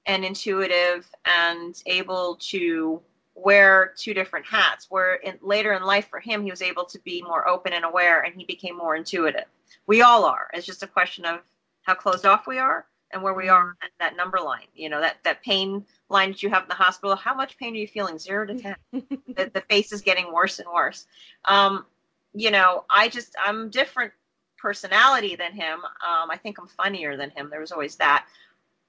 and 0.05 0.25
intuitive 0.25 1.05
and 1.25 1.81
able 1.85 2.37
to 2.51 3.01
wear 3.35 3.93
two 3.97 4.13
different 4.13 4.45
hats. 4.45 4.87
Where 4.89 5.15
in, 5.15 5.37
later 5.41 5.73
in 5.73 5.83
life 5.83 6.07
for 6.09 6.19
him, 6.19 6.43
he 6.43 6.51
was 6.51 6.61
able 6.61 6.85
to 6.85 6.99
be 6.99 7.21
more 7.21 7.47
open 7.47 7.73
and 7.73 7.85
aware, 7.85 8.21
and 8.21 8.33
he 8.35 8.45
became 8.45 8.77
more 8.77 8.95
intuitive. 8.95 9.45
We 9.87 10.01
all 10.01 10.25
are. 10.25 10.49
It's 10.53 10.65
just 10.65 10.83
a 10.83 10.87
question 10.87 11.25
of 11.25 11.41
how 11.83 11.95
closed 11.95 12.25
off 12.25 12.47
we 12.47 12.57
are 12.57 12.85
and 13.13 13.21
where 13.21 13.33
we 13.33 13.49
are 13.49 13.65
mm-hmm. 13.65 13.87
that 13.99 14.17
number 14.17 14.39
line. 14.39 14.67
You 14.73 14.89
know, 14.89 14.99
that 14.99 15.17
that 15.23 15.43
pain 15.43 15.85
line 16.09 16.31
that 16.31 16.43
you 16.43 16.49
have 16.49 16.63
in 16.63 16.69
the 16.69 16.75
hospital. 16.75 17.15
How 17.15 17.33
much 17.33 17.57
pain 17.57 17.73
are 17.73 17.77
you 17.77 17.87
feeling? 17.87 18.17
Zero 18.17 18.45
to 18.47 18.59
ten. 18.59 18.75
the, 18.91 19.51
the 19.53 19.63
face 19.69 19.91
is 19.91 20.01
getting 20.01 20.31
worse 20.33 20.59
and 20.59 20.67
worse. 20.73 21.05
Um, 21.45 21.85
you 22.33 22.51
know, 22.51 22.85
I 22.89 23.09
just 23.09 23.35
I'm 23.43 23.69
different 23.69 24.11
personality 24.57 25.35
than 25.35 25.53
him. 25.53 25.79
Um, 25.79 26.31
I 26.31 26.37
think 26.41 26.57
I'm 26.59 26.67
funnier 26.67 27.17
than 27.17 27.29
him. 27.31 27.49
There 27.49 27.59
was 27.59 27.71
always 27.71 27.95
that, 27.97 28.25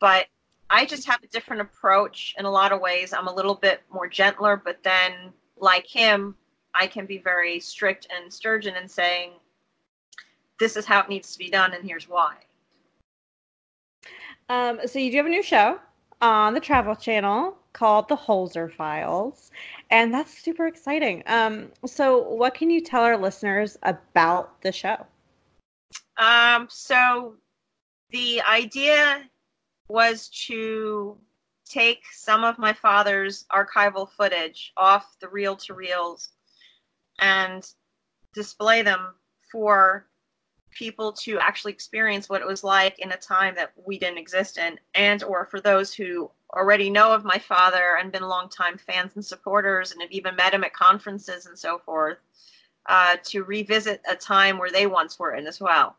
but 0.00 0.26
I 0.70 0.86
just 0.86 1.06
have 1.06 1.22
a 1.22 1.28
different 1.28 1.62
approach 1.62 2.34
in 2.38 2.46
a 2.46 2.50
lot 2.50 2.72
of 2.72 2.80
ways. 2.80 3.12
I'm 3.12 3.28
a 3.28 3.34
little 3.34 3.54
bit 3.54 3.82
more 3.92 4.08
gentler, 4.08 4.60
but 4.62 4.82
then 4.82 5.32
like 5.56 5.86
him, 5.86 6.34
I 6.74 6.86
can 6.86 7.06
be 7.06 7.18
very 7.18 7.60
strict 7.60 8.06
and 8.10 8.32
sturgeon 8.32 8.74
in 8.76 8.88
saying, 8.88 9.32
this 10.58 10.76
is 10.76 10.84
how 10.84 11.00
it 11.00 11.08
needs 11.08 11.32
to 11.32 11.38
be 11.38 11.50
done, 11.50 11.74
and 11.74 11.84
here's 11.84 12.08
why. 12.08 12.36
Um, 14.48 14.80
so 14.86 14.98
you 14.98 15.10
do 15.10 15.16
have 15.18 15.26
a 15.26 15.30
new 15.30 15.42
show 15.42 15.78
on 16.20 16.54
the 16.54 16.60
Travel 16.60 16.94
Channel 16.94 17.56
called 17.72 18.08
The 18.08 18.16
Holzer 18.16 18.72
Files, 18.72 19.50
and 19.90 20.12
that's 20.12 20.42
super 20.42 20.66
exciting. 20.66 21.22
Um, 21.26 21.70
so 21.86 22.22
what 22.28 22.54
can 22.54 22.70
you 22.70 22.80
tell 22.80 23.02
our 23.02 23.16
listeners 23.16 23.76
about 23.82 24.60
the 24.62 24.72
show? 24.72 25.06
Um, 26.16 26.68
so 26.70 27.34
the 28.10 28.40
idea 28.42 29.28
was 29.88 30.28
to 30.46 31.16
take 31.68 32.02
some 32.12 32.44
of 32.44 32.58
my 32.58 32.72
father's 32.72 33.46
archival 33.52 34.08
footage 34.08 34.72
off 34.76 35.16
the 35.20 35.28
reel 35.28 35.56
to 35.56 35.74
reels 35.74 36.30
and 37.18 37.66
display 38.34 38.82
them 38.82 39.14
for 39.50 40.06
people 40.74 41.12
to 41.12 41.38
actually 41.38 41.72
experience 41.72 42.28
what 42.28 42.40
it 42.40 42.46
was 42.46 42.64
like 42.64 42.98
in 42.98 43.12
a 43.12 43.16
time 43.16 43.54
that 43.54 43.72
we 43.86 43.98
didn't 43.98 44.18
exist 44.18 44.58
in. 44.58 44.78
And 44.94 45.22
or 45.22 45.46
for 45.46 45.60
those 45.60 45.94
who 45.94 46.30
already 46.52 46.90
know 46.90 47.12
of 47.12 47.24
my 47.24 47.38
father 47.38 47.96
and 47.98 48.12
been 48.12 48.22
longtime 48.22 48.78
fans 48.78 49.12
and 49.14 49.24
supporters 49.24 49.92
and 49.92 50.02
have 50.02 50.12
even 50.12 50.36
met 50.36 50.54
him 50.54 50.64
at 50.64 50.72
conferences 50.72 51.46
and 51.46 51.58
so 51.58 51.78
forth 51.78 52.18
uh, 52.86 53.16
to 53.24 53.44
revisit 53.44 54.00
a 54.08 54.14
time 54.14 54.58
where 54.58 54.70
they 54.70 54.86
once 54.86 55.18
were 55.18 55.34
in 55.34 55.46
as 55.46 55.60
well. 55.60 55.96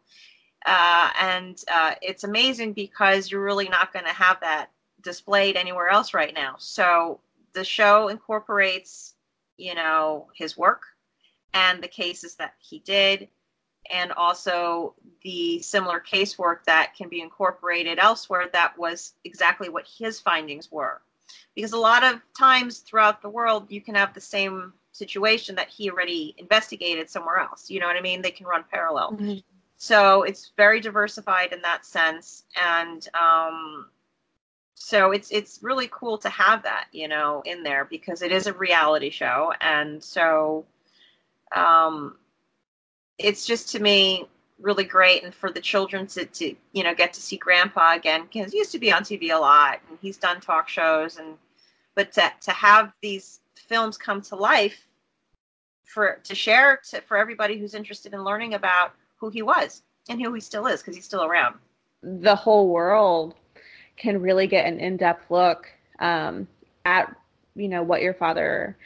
Uh, 0.65 1.09
and 1.21 1.63
uh, 1.71 1.93
it's 2.01 2.23
amazing 2.23 2.73
because 2.73 3.29
you're 3.29 3.43
really 3.43 3.69
not 3.69 3.93
going 3.93 4.05
to 4.05 4.11
have 4.11 4.39
that 4.41 4.71
displayed 5.01 5.55
anywhere 5.55 5.89
else 5.89 6.13
right 6.13 6.33
now. 6.33 6.55
So 6.57 7.19
the 7.53 7.63
show 7.63 8.07
incorporates 8.09 9.15
you 9.57 9.75
know 9.75 10.27
his 10.33 10.57
work 10.57 10.83
and 11.53 11.81
the 11.81 11.87
cases 11.87 12.35
that 12.35 12.53
he 12.59 12.79
did 12.79 13.29
and 13.91 14.11
also 14.13 14.93
the 15.21 15.59
similar 15.59 15.99
casework 15.99 16.63
that 16.65 16.93
can 16.95 17.09
be 17.09 17.21
incorporated 17.21 17.99
elsewhere 17.99 18.49
that 18.53 18.77
was 18.77 19.13
exactly 19.23 19.69
what 19.69 19.85
his 19.87 20.19
findings 20.19 20.71
were. 20.71 21.01
Because 21.55 21.73
a 21.73 21.77
lot 21.77 22.03
of 22.03 22.21
times 22.37 22.79
throughout 22.79 23.21
the 23.21 23.29
world 23.29 23.71
you 23.71 23.81
can 23.81 23.95
have 23.95 24.13
the 24.13 24.21
same 24.21 24.73
situation 24.91 25.55
that 25.55 25.69
he 25.69 25.89
already 25.89 26.35
investigated 26.37 27.09
somewhere 27.09 27.37
else. 27.37 27.69
You 27.69 27.79
know 27.79 27.87
what 27.87 27.97
i 27.97 28.01
mean? 28.01 28.21
They 28.21 28.31
can 28.31 28.45
run 28.45 28.63
parallel. 28.71 29.13
Mm-hmm. 29.13 29.39
so 29.77 30.23
it's 30.23 30.51
very 30.55 30.79
diversified 30.79 31.51
in 31.51 31.61
that 31.61 31.85
sense 31.85 32.45
and 32.55 33.07
um, 33.13 33.87
so 34.75 35.11
it's 35.11 35.31
it's 35.31 35.59
really 35.63 35.89
cool 35.91 36.17
to 36.17 36.29
have 36.29 36.61
that 36.63 36.87
you 36.91 37.07
know 37.07 37.41
in 37.45 37.63
there 37.63 37.85
because 37.85 38.21
it 38.21 38.31
is 38.31 38.45
a 38.45 38.53
reality 38.53 39.09
show 39.09 39.51
and 39.61 40.03
so 40.03 40.65
um, 41.55 42.17
it's 43.17 43.45
just 43.45 43.69
to 43.69 43.79
me 43.79 44.27
really 44.59 44.83
great 44.83 45.23
and 45.23 45.33
for 45.33 45.51
the 45.51 45.59
children 45.59 46.07
to, 46.07 46.25
to 46.25 46.55
you 46.71 46.83
know 46.83 46.95
get 46.95 47.13
to 47.13 47.21
see 47.21 47.35
grandpa 47.35 47.93
again 47.93 48.23
because 48.23 48.53
he 48.53 48.57
used 48.57 48.71
to 48.71 48.79
be 48.79 48.91
on 48.91 49.03
tv 49.03 49.31
a 49.31 49.37
lot 49.37 49.81
and 49.89 49.97
he's 50.01 50.17
done 50.17 50.39
talk 50.39 50.69
shows 50.69 51.17
and 51.17 51.35
but 51.93 52.11
to, 52.13 52.31
to 52.41 52.51
have 52.51 52.93
these 53.01 53.41
films 53.55 53.97
come 53.97 54.21
to 54.21 54.35
life 54.35 54.87
for 55.83 56.19
to 56.23 56.35
share 56.35 56.81
to, 56.89 57.01
for 57.01 57.17
everybody 57.17 57.57
who's 57.57 57.73
interested 57.73 58.13
in 58.13 58.23
learning 58.23 58.53
about 58.53 58.93
who 59.15 59.29
he 59.29 59.41
was 59.41 59.81
and 60.09 60.21
who 60.21 60.33
he 60.33 60.41
still 60.41 60.67
is 60.67 60.81
because 60.81 60.95
he's 60.95 61.05
still 61.05 61.23
around. 61.23 61.55
The 62.03 62.35
whole 62.35 62.69
world 62.69 63.35
can 63.97 64.21
really 64.21 64.45
get 64.45 64.65
an 64.65 64.79
in-depth 64.79 65.31
look 65.31 65.67
um, 65.99 66.47
at 66.83 67.15
you 67.55 67.69
know 67.69 67.81
what 67.81 68.01
your 68.01 68.13
father 68.13 68.77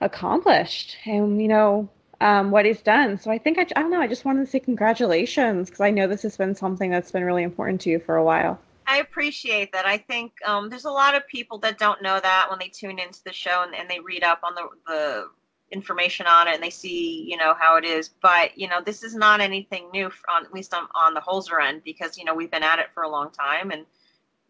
accomplished. 0.00 0.96
And 1.04 1.42
you 1.42 1.48
know 1.48 1.88
um, 2.22 2.50
what 2.50 2.64
he's 2.64 2.80
done. 2.80 3.18
So 3.18 3.30
I 3.30 3.38
think 3.38 3.58
I, 3.58 3.66
I 3.76 3.82
don't 3.82 3.90
know. 3.90 4.00
I 4.00 4.06
just 4.06 4.24
wanted 4.24 4.44
to 4.44 4.50
say 4.50 4.60
congratulations 4.60 5.68
because 5.68 5.80
I 5.80 5.90
know 5.90 6.06
this 6.06 6.22
has 6.22 6.36
been 6.36 6.54
something 6.54 6.90
that's 6.90 7.10
been 7.10 7.24
really 7.24 7.42
important 7.42 7.80
to 7.82 7.90
you 7.90 7.98
for 7.98 8.16
a 8.16 8.24
while. 8.24 8.58
I 8.86 8.98
appreciate 8.98 9.72
that. 9.72 9.86
I 9.86 9.98
think 9.98 10.32
um, 10.44 10.68
there's 10.70 10.84
a 10.84 10.90
lot 10.90 11.14
of 11.14 11.26
people 11.26 11.58
that 11.58 11.78
don't 11.78 12.02
know 12.02 12.20
that 12.20 12.46
when 12.48 12.58
they 12.58 12.68
tune 12.68 12.98
into 12.98 13.20
the 13.24 13.32
show 13.32 13.62
and, 13.64 13.74
and 13.74 13.90
they 13.90 14.00
read 14.00 14.24
up 14.24 14.40
on 14.44 14.54
the, 14.54 14.68
the 14.86 15.28
information 15.70 16.26
on 16.26 16.48
it 16.48 16.54
and 16.54 16.62
they 16.62 16.70
see, 16.70 17.24
you 17.28 17.36
know, 17.36 17.54
how 17.58 17.76
it 17.76 17.84
is. 17.84 18.10
But, 18.20 18.56
you 18.56 18.68
know, 18.68 18.80
this 18.80 19.02
is 19.02 19.14
not 19.14 19.40
anything 19.40 19.88
new, 19.92 20.10
on, 20.28 20.44
at 20.44 20.52
least 20.52 20.74
on, 20.74 20.88
on 20.94 21.14
the 21.14 21.20
Holzer 21.20 21.62
end, 21.62 21.82
because, 21.84 22.18
you 22.18 22.24
know, 22.24 22.34
we've 22.34 22.50
been 22.50 22.62
at 22.62 22.78
it 22.78 22.86
for 22.94 23.02
a 23.02 23.08
long 23.08 23.30
time. 23.30 23.70
And 23.70 23.86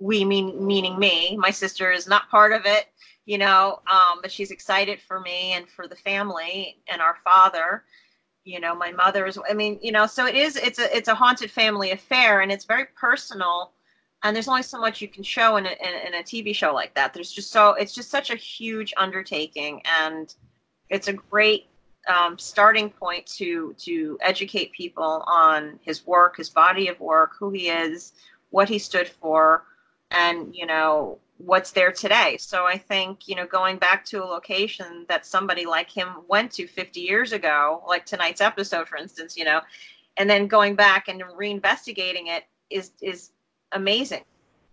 we, 0.03 0.25
mean 0.25 0.65
meaning 0.65 0.99
me, 0.99 1.37
my 1.37 1.51
sister 1.51 1.91
is 1.91 2.07
not 2.07 2.29
part 2.31 2.53
of 2.53 2.63
it 2.67 2.87
you 3.25 3.39
know, 3.39 3.81
um, 3.91 4.19
but 4.21 4.33
she's 4.33 4.51
excited 4.51 5.01
for 5.01 5.21
me 5.21 5.53
and 5.53 5.69
for 5.69 5.87
the 5.87 5.97
family 5.97 6.79
and 6.89 7.01
our 7.01 7.17
father. 7.25 7.85
You 8.45 8.59
know, 8.59 8.75
my 8.75 8.91
mother's. 8.91 9.39
I 9.49 9.55
mean, 9.55 9.79
you 9.81 9.93
know, 9.93 10.07
so 10.07 10.27
it 10.27 10.35
is. 10.35 10.57
It's 10.57 10.81
a 10.81 10.97
it's 10.97 11.09
a 11.09 11.15
haunted 11.15 11.51
family 11.51 11.93
affair, 11.93 12.41
and 12.41 12.51
it's 12.51 12.65
very 12.65 12.87
personal. 12.97 13.73
And 14.25 14.35
there's 14.35 14.49
only 14.49 14.63
so 14.63 14.79
much 14.81 15.01
you 15.01 15.09
can 15.09 15.25
show 15.25 15.57
in 15.57 15.67
a, 15.67 15.71
in, 15.71 16.07
in 16.07 16.15
a 16.15 16.23
TV 16.23 16.55
show 16.55 16.73
like 16.73 16.95
that. 16.95 17.13
There's 17.15 17.31
just 17.31 17.51
so 17.53 17.75
it's 17.75 17.95
just 17.95 18.11
such 18.11 18.31
a 18.31 18.37
huge 18.37 18.93
undertaking, 18.97 19.83
and 20.01 20.35
it's 20.91 21.07
a 21.07 21.13
great 21.13 21.69
um, 22.09 22.37
starting 22.37 22.91
point 22.91 23.27
to 23.39 23.77
to 23.79 24.19
educate 24.21 24.73
people 24.73 25.23
on 25.29 25.79
his 25.83 26.05
work, 26.05 26.37
his 26.37 26.51
body 26.51 26.89
of 26.89 26.99
work, 26.99 27.33
who 27.39 27.51
he 27.51 27.69
is, 27.69 28.15
what 28.51 28.69
he 28.69 28.81
stood 28.81 29.09
for, 29.09 29.63
and 30.13 30.55
you 30.55 30.67
know 30.67 31.19
what's 31.45 31.73
there 31.73 31.93
today. 31.93 32.37
So 32.39 32.67
I 32.67 32.79
think, 32.79 33.27
you 33.27 33.35
know, 33.35 33.47
going 33.47 33.77
back 33.77 34.05
to 34.07 34.23
a 34.23 34.27
location 34.27 35.07
that 35.09 35.27
somebody 35.27 35.67
like 35.67 35.91
him 35.91 36.09
went 36.29 36.53
to 36.53 36.67
50 36.67 37.01
years 37.01 37.33
ago, 37.33 37.83
like 37.87 38.07
tonight's 38.07 38.41
episode, 38.41 38.89
for 38.89 38.97
instance, 38.97 39.37
you 39.37 39.45
know, 39.45 39.61
and 40.17 40.29
then 40.31 40.47
going 40.47 40.77
back 40.77 41.09
and 41.09 41.23
reinvestigating 41.23 42.29
it 42.29 42.45
is 42.71 42.93
is 43.01 43.33
amazing, 43.73 44.25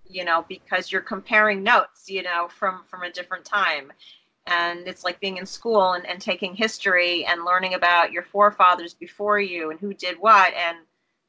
you 0.08 0.26
know, 0.26 0.46
because 0.48 0.92
you're 0.92 1.02
comparing 1.02 1.64
notes, 1.64 2.10
you 2.10 2.24
know, 2.24 2.48
from 2.50 2.84
from 2.88 3.04
a 3.04 3.12
different 3.12 3.46
time. 3.46 3.92
And 4.46 4.88
it's 4.88 5.04
like 5.04 5.20
being 5.20 5.38
in 5.38 5.46
school 5.46 5.94
and, 5.94 6.06
and 6.08 6.20
taking 6.20 6.56
history 6.56 7.26
and 7.26 7.46
learning 7.46 7.76
about 7.76 8.12
your 8.12 8.24
forefathers 8.24 8.94
before 8.94 9.40
you 9.40 9.70
and 9.70 9.80
who 9.80 9.94
did 9.94 10.18
what 10.20 10.54
and 10.56 10.78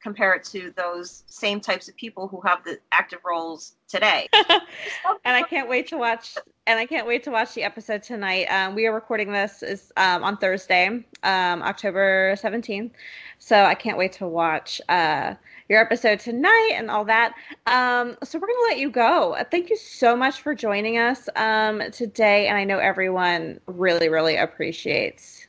compare 0.01 0.33
it 0.33 0.43
to 0.43 0.73
those 0.75 1.23
same 1.27 1.59
types 1.59 1.87
of 1.87 1.95
people 1.95 2.27
who 2.27 2.41
have 2.41 2.63
the 2.63 2.79
active 2.91 3.19
roles 3.23 3.75
today. 3.91 4.27
and 4.33 5.35
I 5.35 5.43
can't 5.43 5.69
wait 5.69 5.87
to 5.87 5.97
watch. 5.97 6.37
And 6.67 6.79
I 6.79 6.85
can't 6.85 7.05
wait 7.05 7.23
to 7.23 7.31
watch 7.31 7.53
the 7.53 7.63
episode 7.63 8.03
tonight. 8.03 8.45
Um, 8.45 8.75
we 8.75 8.87
are 8.87 8.93
recording 8.93 9.31
this 9.31 9.61
is 9.61 9.91
um, 9.97 10.23
on 10.23 10.37
Thursday, 10.37 10.87
um, 11.23 11.61
October 11.61 12.35
seventeenth. 12.39 12.93
So 13.39 13.63
I 13.63 13.75
can't 13.75 13.97
wait 13.97 14.13
to 14.13 14.27
watch 14.27 14.79
uh, 14.89 15.35
your 15.69 15.81
episode 15.81 16.19
tonight 16.19 16.73
and 16.75 16.89
all 16.89 17.03
that. 17.05 17.33
Um, 17.65 18.17
so 18.23 18.39
we're 18.39 18.47
gonna 18.47 18.67
let 18.69 18.77
you 18.77 18.89
go. 18.89 19.37
Thank 19.51 19.69
you 19.69 19.77
so 19.77 20.15
much 20.15 20.41
for 20.41 20.55
joining 20.55 20.97
us 20.97 21.27
um, 21.35 21.81
today, 21.91 22.47
and 22.47 22.57
I 22.57 22.63
know 22.63 22.77
everyone 22.77 23.59
really, 23.67 24.09
really 24.09 24.37
appreciates 24.37 25.47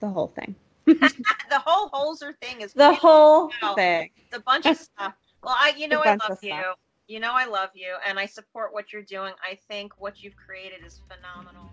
the 0.00 0.08
whole 0.08 0.28
thing. 0.28 0.54
the 0.86 1.58
whole 1.64 1.88
Holzer 1.90 2.34
thing 2.42 2.60
is 2.60 2.72
the 2.72 2.94
whole 2.94 3.50
know, 3.62 3.74
thing. 3.74 4.10
It's 4.16 4.36
a 4.36 4.40
bunch 4.40 4.66
of 4.66 4.76
stuff. 4.76 5.14
Well, 5.42 5.56
I, 5.58 5.74
you 5.76 5.88
know, 5.88 6.00
I 6.00 6.16
love 6.28 6.38
you. 6.42 6.50
Stuff. 6.50 6.76
You 7.08 7.20
know, 7.20 7.32
I 7.32 7.46
love 7.46 7.70
you, 7.74 7.94
and 8.06 8.18
I 8.18 8.26
support 8.26 8.72
what 8.72 8.92
you're 8.92 9.02
doing. 9.02 9.32
I 9.42 9.58
think 9.68 10.00
what 10.00 10.22
you've 10.22 10.36
created 10.36 10.84
is 10.84 11.00
phenomenal. 11.08 11.70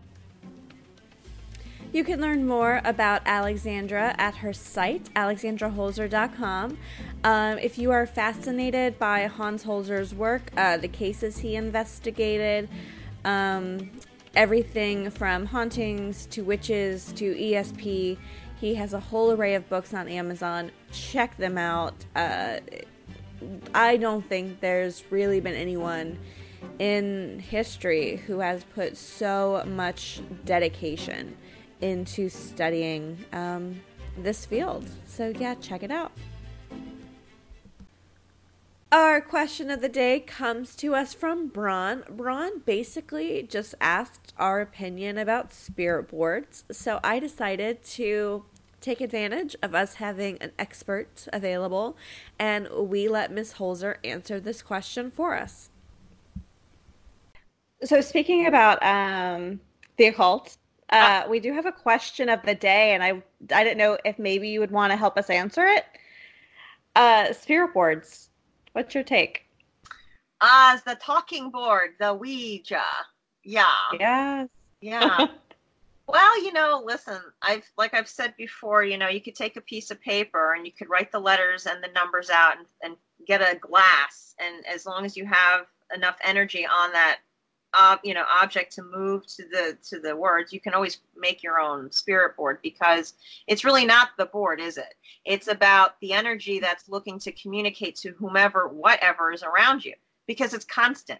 You 1.91 2.03
can 2.03 2.21
learn 2.21 2.45
more 2.45 2.81
about 2.83 3.23
Alexandra 3.25 4.13
at 4.19 4.35
her 4.37 4.53
site, 4.53 5.11
alexandraholzer.com. 5.15 6.77
Um, 7.23 7.57
if 7.57 7.79
you 7.79 7.91
are 7.91 8.05
fascinated 8.05 8.99
by 8.99 9.25
Hans 9.25 9.63
Holzer's 9.63 10.13
work, 10.13 10.51
uh, 10.55 10.77
the 10.77 10.87
cases 10.87 11.39
he 11.39 11.55
investigated, 11.55 12.69
um, 13.25 13.89
everything 14.35 15.09
from 15.09 15.47
hauntings 15.47 16.27
to 16.27 16.43
witches 16.43 17.11
to 17.13 17.33
ESP, 17.33 18.17
he 18.61 18.75
has 18.75 18.93
a 18.93 18.99
whole 18.99 19.31
array 19.31 19.55
of 19.55 19.67
books 19.67 19.91
on 19.93 20.07
Amazon. 20.07 20.71
Check 20.91 21.37
them 21.37 21.57
out. 21.57 22.05
Uh, 22.15 22.59
I 23.73 23.97
don't 23.97 24.27
think 24.27 24.59
there's 24.59 25.03
really 25.09 25.39
been 25.39 25.55
anyone 25.55 26.19
in 26.77 27.39
history 27.39 28.17
who 28.17 28.39
has 28.39 28.63
put 28.63 28.97
so 28.97 29.63
much 29.65 30.21
dedication 30.45 31.37
into 31.81 32.29
studying 32.29 33.23
um, 33.31 33.79
this 34.17 34.45
field. 34.45 34.89
So, 35.05 35.29
yeah, 35.29 35.55
check 35.55 35.83
it 35.83 35.91
out. 35.91 36.11
Our 38.91 39.21
question 39.21 39.69
of 39.69 39.81
the 39.81 39.89
day 39.89 40.19
comes 40.19 40.75
to 40.77 40.95
us 40.95 41.13
from 41.13 41.47
Braun. 41.47 42.03
Braun 42.09 42.61
basically 42.65 43.43
just 43.43 43.75
asked 43.79 44.33
our 44.35 44.61
opinion 44.61 45.19
about 45.19 45.53
spirit 45.53 46.09
boards. 46.09 46.63
So 46.71 46.99
I 47.03 47.19
decided 47.19 47.83
to 47.83 48.45
take 48.81 49.01
advantage 49.01 49.55
of 49.61 49.75
us 49.75 49.95
having 49.95 50.37
an 50.41 50.51
expert 50.57 51.27
available 51.31 51.97
and 52.37 52.67
we 52.69 53.07
let 53.07 53.31
Miss 53.31 53.53
Holzer 53.53 53.97
answer 54.03 54.39
this 54.39 54.61
question 54.61 55.11
for 55.11 55.35
us. 55.35 55.69
So 57.83 58.01
speaking 58.01 58.45
about 58.47 58.81
um, 58.83 59.59
the 59.97 60.07
occult, 60.07 60.57
uh, 60.89 61.23
we 61.29 61.39
do 61.39 61.53
have 61.53 61.65
a 61.65 61.71
question 61.71 62.27
of 62.29 62.41
the 62.43 62.55
day, 62.55 62.93
and 62.93 63.03
I 63.03 63.23
I 63.55 63.63
didn't 63.63 63.77
know 63.77 63.97
if 64.03 64.19
maybe 64.19 64.49
you 64.49 64.59
would 64.59 64.71
want 64.71 64.91
to 64.91 64.97
help 64.97 65.17
us 65.17 65.29
answer 65.29 65.65
it. 65.65 65.85
Uh, 66.95 67.31
spirit 67.31 67.73
boards 67.73 68.29
What's 68.73 68.93
your 68.93 69.03
take? 69.03 69.45
As 70.41 70.79
uh, 70.79 70.93
the 70.93 70.95
talking 70.95 71.49
board, 71.49 71.91
the 71.99 72.13
Ouija. 72.13 72.81
Yeah. 73.43 73.65
Yes. 73.99 74.47
Yeah. 74.81 75.27
well, 76.09 76.43
you 76.43 76.51
know, 76.51 76.81
listen, 76.83 77.19
I've 77.41 77.69
like 77.77 77.93
I've 77.93 78.07
said 78.07 78.33
before, 78.37 78.83
you 78.83 78.97
know, 78.97 79.07
you 79.07 79.21
could 79.21 79.35
take 79.35 79.57
a 79.57 79.61
piece 79.61 79.91
of 79.91 80.01
paper 80.01 80.53
and 80.53 80.65
you 80.65 80.71
could 80.71 80.89
write 80.89 81.11
the 81.11 81.19
letters 81.19 81.67
and 81.67 81.83
the 81.83 81.91
numbers 81.93 82.29
out 82.29 82.57
and, 82.57 82.65
and 82.83 82.95
get 83.27 83.41
a 83.41 83.57
glass. 83.59 84.33
And 84.39 84.65
as 84.65 84.85
long 84.85 85.05
as 85.05 85.15
you 85.15 85.25
have 85.25 85.67
enough 85.93 86.17
energy 86.23 86.65
on 86.65 86.91
that 86.93 87.19
uh, 87.73 87.97
you 88.03 88.13
know 88.15 88.23
object 88.41 88.73
to 88.73 88.81
move 88.83 89.27
to 89.27 89.43
the 89.51 89.77
to 89.87 89.99
the 89.99 90.15
words 90.15 90.51
you 90.51 90.59
can 90.59 90.73
always 90.73 91.01
make 91.15 91.43
your 91.43 91.59
own 91.59 91.91
spirit 91.91 92.35
board 92.35 92.57
because 92.63 93.13
it's 93.47 93.63
really 93.63 93.85
not 93.85 94.09
the 94.17 94.25
board 94.25 94.59
is 94.59 94.77
it? 94.77 94.95
It's 95.25 95.47
about 95.47 95.99
the 96.01 96.13
energy 96.13 96.59
that's 96.59 96.89
looking 96.89 97.19
to 97.19 97.31
communicate 97.31 97.95
to 97.97 98.13
whomever 98.17 98.67
whatever 98.67 99.31
is 99.31 99.43
around 99.43 99.85
you 99.85 99.93
because 100.27 100.53
it's 100.53 100.65
constant 100.65 101.19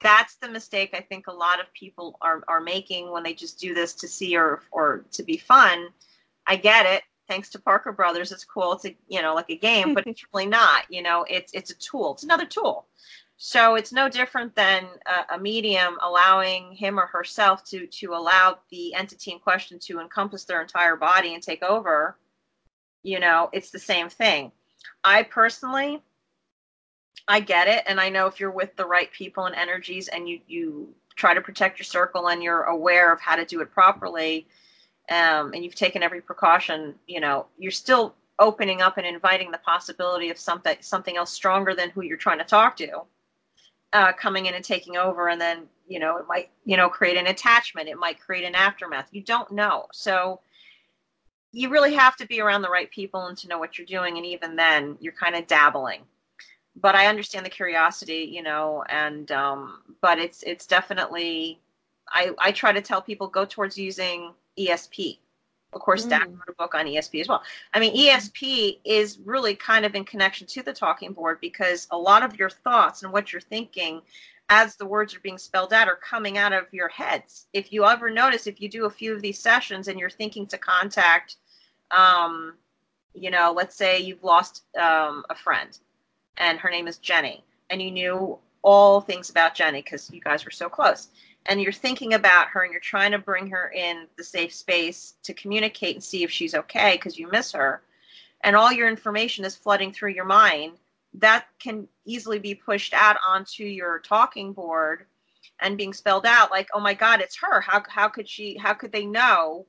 that's 0.00 0.36
the 0.36 0.48
mistake 0.48 0.90
i 0.94 1.00
think 1.00 1.26
a 1.26 1.32
lot 1.32 1.60
of 1.60 1.72
people 1.72 2.16
are, 2.20 2.42
are 2.48 2.60
making 2.60 3.10
when 3.10 3.22
they 3.22 3.32
just 3.32 3.58
do 3.58 3.74
this 3.74 3.94
to 3.94 4.08
see 4.08 4.36
or 4.36 4.62
or 4.70 5.04
to 5.12 5.22
be 5.22 5.36
fun. 5.36 5.88
I 6.46 6.56
get 6.56 6.86
it. 6.86 7.02
Thanks 7.28 7.50
to 7.50 7.58
parker 7.58 7.92
brothers 7.92 8.30
it's 8.32 8.44
cool. 8.44 8.72
It's 8.72 8.84
a 8.86 8.96
you 9.08 9.22
know 9.22 9.34
like 9.34 9.50
a 9.50 9.56
game 9.56 9.94
but 9.94 10.06
it's 10.06 10.24
really 10.32 10.46
not 10.46 10.84
you 10.88 11.02
know 11.02 11.24
it's 11.28 11.52
it's 11.54 11.70
a 11.70 11.74
tool. 11.74 12.14
It's 12.14 12.24
another 12.24 12.46
tool. 12.46 12.86
So 13.38 13.74
it's 13.74 13.92
no 13.92 14.08
different 14.08 14.54
than 14.54 14.86
a, 15.06 15.34
a, 15.34 15.38
medium 15.38 15.98
allowing 16.00 16.72
him 16.72 16.98
or 16.98 17.06
herself 17.06 17.64
to 17.64 17.86
to 17.86 18.14
allow 18.14 18.58
the 18.70 18.94
entity 18.94 19.32
in 19.32 19.38
question 19.40 19.78
to 19.80 20.00
encompass 20.00 20.44
their 20.44 20.62
entire 20.62 20.96
body 20.96 21.34
and 21.34 21.42
take 21.42 21.62
over. 21.62 22.16
You 23.02 23.20
know, 23.20 23.50
it's 23.52 23.70
the 23.70 23.78
same 23.78 24.08
thing. 24.08 24.52
I 25.04 25.22
personally, 25.24 26.02
I 27.28 27.40
get 27.40 27.68
it, 27.68 27.84
and 27.86 28.00
I 28.00 28.08
know 28.08 28.26
if 28.26 28.38
you're 28.38 28.50
with 28.50 28.76
the 28.76 28.86
right 28.86 29.10
people 29.12 29.46
and 29.46 29.54
energies, 29.54 30.08
and 30.08 30.28
you 30.28 30.40
you 30.46 30.94
try 31.16 31.34
to 31.34 31.40
protect 31.40 31.78
your 31.78 31.84
circle, 31.84 32.28
and 32.28 32.42
you're 32.42 32.64
aware 32.64 33.12
of 33.12 33.20
how 33.20 33.36
to 33.36 33.44
do 33.44 33.60
it 33.60 33.70
properly, 33.72 34.46
um, 35.10 35.52
and 35.52 35.64
you've 35.64 35.74
taken 35.74 36.02
every 36.02 36.20
precaution, 36.20 36.94
you 37.06 37.20
know, 37.20 37.46
you're 37.58 37.70
still 37.70 38.14
opening 38.38 38.82
up 38.82 38.98
and 38.98 39.06
inviting 39.06 39.50
the 39.50 39.58
possibility 39.58 40.30
of 40.30 40.38
something 40.38 40.76
something 40.80 41.16
else 41.16 41.32
stronger 41.32 41.74
than 41.74 41.90
who 41.90 42.02
you're 42.02 42.16
trying 42.16 42.38
to 42.38 42.44
talk 42.44 42.76
to 42.76 43.02
uh, 43.92 44.12
coming 44.12 44.46
in 44.46 44.54
and 44.54 44.64
taking 44.64 44.96
over, 44.96 45.28
and 45.28 45.40
then 45.40 45.64
you 45.88 45.98
know 45.98 46.16
it 46.18 46.26
might 46.28 46.50
you 46.64 46.76
know 46.76 46.88
create 46.88 47.16
an 47.16 47.26
attachment. 47.26 47.88
It 47.88 47.98
might 47.98 48.20
create 48.20 48.44
an 48.44 48.54
aftermath. 48.54 49.08
You 49.12 49.22
don't 49.22 49.50
know, 49.52 49.86
so 49.92 50.40
you 51.52 51.70
really 51.70 51.94
have 51.94 52.16
to 52.16 52.26
be 52.26 52.40
around 52.40 52.62
the 52.62 52.68
right 52.68 52.90
people 52.90 53.26
and 53.26 53.38
to 53.38 53.48
know 53.48 53.58
what 53.58 53.78
you're 53.78 53.86
doing. 53.86 54.18
And 54.18 54.26
even 54.26 54.56
then, 54.56 54.98
you're 55.00 55.14
kind 55.14 55.34
of 55.34 55.46
dabbling. 55.46 56.02
But 56.80 56.94
I 56.94 57.06
understand 57.06 57.46
the 57.46 57.50
curiosity, 57.50 58.28
you 58.30 58.42
know, 58.42 58.84
and 58.88 59.30
um, 59.32 59.82
but 60.00 60.18
it's 60.18 60.42
it's 60.42 60.66
definitely 60.66 61.60
I 62.08 62.32
I 62.38 62.52
try 62.52 62.72
to 62.72 62.80
tell 62.80 63.00
people 63.00 63.28
go 63.28 63.44
towards 63.44 63.78
using 63.78 64.34
ESP 64.58 65.18
of 65.76 65.82
course, 65.82 66.06
mm. 66.06 66.10
Dak 66.10 66.26
wrote 66.26 66.48
a 66.48 66.54
book 66.54 66.74
on 66.74 66.86
ESP 66.86 67.20
as 67.20 67.28
well. 67.28 67.42
I 67.74 67.80
mean, 67.80 67.94
ESP 67.94 68.78
is 68.84 69.18
really 69.18 69.54
kind 69.54 69.84
of 69.84 69.94
in 69.94 70.04
connection 70.04 70.46
to 70.48 70.62
the 70.62 70.72
talking 70.72 71.12
board 71.12 71.38
because 71.40 71.86
a 71.90 71.98
lot 71.98 72.22
of 72.22 72.38
your 72.38 72.50
thoughts 72.50 73.02
and 73.02 73.12
what 73.12 73.32
you're 73.32 73.40
thinking 73.40 74.00
as 74.48 74.76
the 74.76 74.86
words 74.86 75.14
are 75.14 75.20
being 75.20 75.38
spelled 75.38 75.72
out 75.72 75.88
are 75.88 75.96
coming 75.96 76.38
out 76.38 76.52
of 76.52 76.72
your 76.72 76.88
heads. 76.88 77.46
If 77.52 77.72
you 77.72 77.84
ever 77.84 78.10
notice, 78.10 78.46
if 78.46 78.60
you 78.60 78.68
do 78.68 78.86
a 78.86 78.90
few 78.90 79.12
of 79.12 79.20
these 79.20 79.38
sessions 79.38 79.88
and 79.88 79.98
you're 79.98 80.08
thinking 80.08 80.46
to 80.46 80.58
contact, 80.58 81.36
um, 81.90 82.54
you 83.12 83.30
know, 83.30 83.52
let's 83.54 83.76
say 83.76 83.98
you've 83.98 84.24
lost 84.24 84.64
um, 84.80 85.24
a 85.30 85.34
friend 85.34 85.78
and 86.38 86.58
her 86.58 86.70
name 86.70 86.88
is 86.88 86.98
Jenny, 86.98 87.44
and 87.70 87.80
you 87.80 87.90
knew 87.90 88.38
all 88.62 89.00
things 89.00 89.30
about 89.30 89.54
Jenny 89.54 89.80
because 89.80 90.10
you 90.10 90.20
guys 90.20 90.44
were 90.44 90.50
so 90.50 90.68
close. 90.68 91.08
And 91.46 91.62
you're 91.62 91.72
thinking 91.72 92.14
about 92.14 92.48
her 92.48 92.64
and 92.64 92.72
you're 92.72 92.80
trying 92.80 93.12
to 93.12 93.18
bring 93.18 93.46
her 93.48 93.70
in 93.70 94.08
the 94.18 94.24
safe 94.24 94.52
space 94.52 95.14
to 95.22 95.32
communicate 95.34 95.94
and 95.94 96.02
see 96.02 96.24
if 96.24 96.30
she's 96.32 96.56
okay 96.56 96.96
because 96.96 97.16
you 97.16 97.30
miss 97.30 97.52
her. 97.52 97.82
And 98.42 98.56
all 98.56 98.72
your 98.72 98.88
information 98.88 99.44
is 99.44 99.54
flooding 99.54 99.92
through 99.92 100.10
your 100.10 100.24
mind 100.24 100.78
that 101.14 101.46
can 101.58 101.88
easily 102.04 102.38
be 102.38 102.54
pushed 102.54 102.92
out 102.92 103.16
onto 103.26 103.64
your 103.64 104.00
talking 104.00 104.52
board 104.52 105.06
and 105.60 105.78
being 105.78 105.92
spelled 105.92 106.26
out 106.26 106.50
like 106.50 106.68
oh 106.74 106.80
my 106.80 106.92
god 106.92 107.20
it's 107.20 107.36
her. 107.36 107.60
How, 107.60 107.82
how 107.88 108.08
could 108.08 108.28
she 108.28 108.56
how 108.56 108.74
could 108.74 108.92
they 108.92 109.06
know 109.06 109.66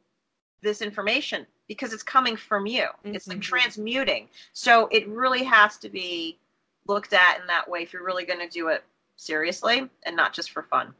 this 0.62 0.82
information? 0.82 1.46
Because 1.68 1.94
it's 1.94 2.04
coming 2.04 2.36
from 2.36 2.66
you. 2.66 2.84
Mm-hmm. 2.84 3.16
it's 3.16 3.28
like 3.28 3.38
mm-hmm. 3.38 3.42
transmuting. 3.42 4.28
So 4.54 4.88
it 4.92 5.08
really 5.08 5.44
has 5.44 5.78
to 5.78 5.90
be 5.90 6.40
looked 6.88 7.14
at 7.14 7.40
in 7.40 7.48
that 7.48 7.70
way 7.70 7.80
if 7.80 7.94
you're 7.94 8.06
really 8.06 8.26
going 8.26 8.40
to 8.40 8.50
do 8.50 8.68
it 8.70 8.84
seriously 9.16 9.90
and 10.04 10.16
not 10.16 10.34
just 10.34 10.52
for 10.52 10.64
fun 10.64 10.94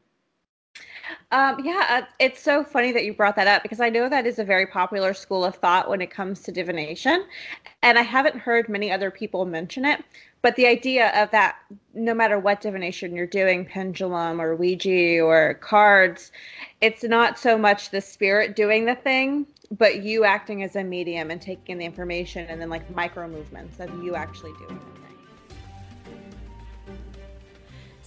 um, 1.30 1.64
yeah, 1.64 1.86
uh, 1.88 2.06
it's 2.18 2.42
so 2.42 2.64
funny 2.64 2.92
that 2.92 3.04
you 3.04 3.12
brought 3.12 3.36
that 3.36 3.46
up 3.46 3.62
because 3.62 3.80
I 3.80 3.88
know 3.88 4.08
that 4.08 4.26
is 4.26 4.38
a 4.38 4.44
very 4.44 4.66
popular 4.66 5.14
school 5.14 5.44
of 5.44 5.56
thought 5.56 5.88
when 5.88 6.00
it 6.00 6.10
comes 6.10 6.42
to 6.42 6.52
divination. 6.52 7.24
And 7.82 7.98
I 7.98 8.02
haven't 8.02 8.36
heard 8.36 8.68
many 8.68 8.90
other 8.90 9.10
people 9.10 9.44
mention 9.44 9.84
it. 9.84 10.04
But 10.40 10.56
the 10.56 10.66
idea 10.66 11.10
of 11.20 11.30
that, 11.32 11.56
no 11.94 12.14
matter 12.14 12.38
what 12.38 12.60
divination 12.60 13.14
you're 13.14 13.26
doing, 13.26 13.64
pendulum 13.64 14.40
or 14.40 14.54
Ouija 14.54 15.20
or 15.20 15.54
cards, 15.54 16.30
it's 16.80 17.02
not 17.02 17.38
so 17.38 17.58
much 17.58 17.90
the 17.90 18.00
spirit 18.00 18.54
doing 18.54 18.84
the 18.84 18.94
thing, 18.94 19.46
but 19.76 20.02
you 20.02 20.24
acting 20.24 20.62
as 20.62 20.76
a 20.76 20.84
medium 20.84 21.30
and 21.30 21.42
taking 21.42 21.72
in 21.72 21.78
the 21.78 21.84
information 21.84 22.46
and 22.48 22.60
then 22.60 22.70
like 22.70 22.88
micro 22.94 23.26
movements 23.26 23.80
of 23.80 23.90
you 24.02 24.14
actually 24.14 24.52
doing 24.52 24.76
it. 24.76 25.07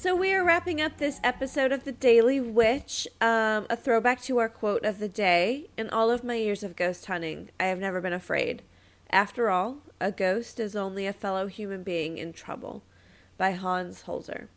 So 0.02 0.16
we 0.16 0.34
are 0.34 0.44
wrapping 0.44 0.82
up 0.82 0.98
this 0.98 1.20
episode 1.24 1.72
of 1.72 1.84
the 1.84 1.92
Daily 1.92 2.40
Witch. 2.40 3.08
Um, 3.22 3.68
a 3.70 3.76
throwback 3.76 4.20
to 4.24 4.40
our 4.40 4.50
quote 4.50 4.84
of 4.84 4.98
the 4.98 5.08
day. 5.08 5.70
In 5.78 5.92
all 5.92 6.10
of 6.10 6.24
my 6.24 6.34
years 6.34 6.64
of 6.64 6.76
ghost 6.76 7.06
hunting, 7.06 7.52
I 7.60 7.66
have 7.66 7.78
never 7.78 8.02
been 8.02 8.12
afraid. 8.12 8.64
After 9.12 9.52
all, 9.52 9.84
a 10.00 10.12
ghost 10.12 10.60
is 10.60 10.76
only 10.76 11.06
a 11.06 11.14
fellow 11.14 11.46
human 11.46 11.84
being 11.84 12.18
in 12.18 12.34
trouble. 12.34 12.82
By 13.38 13.52
Hans 13.52 14.06
Holzer. 14.08 14.48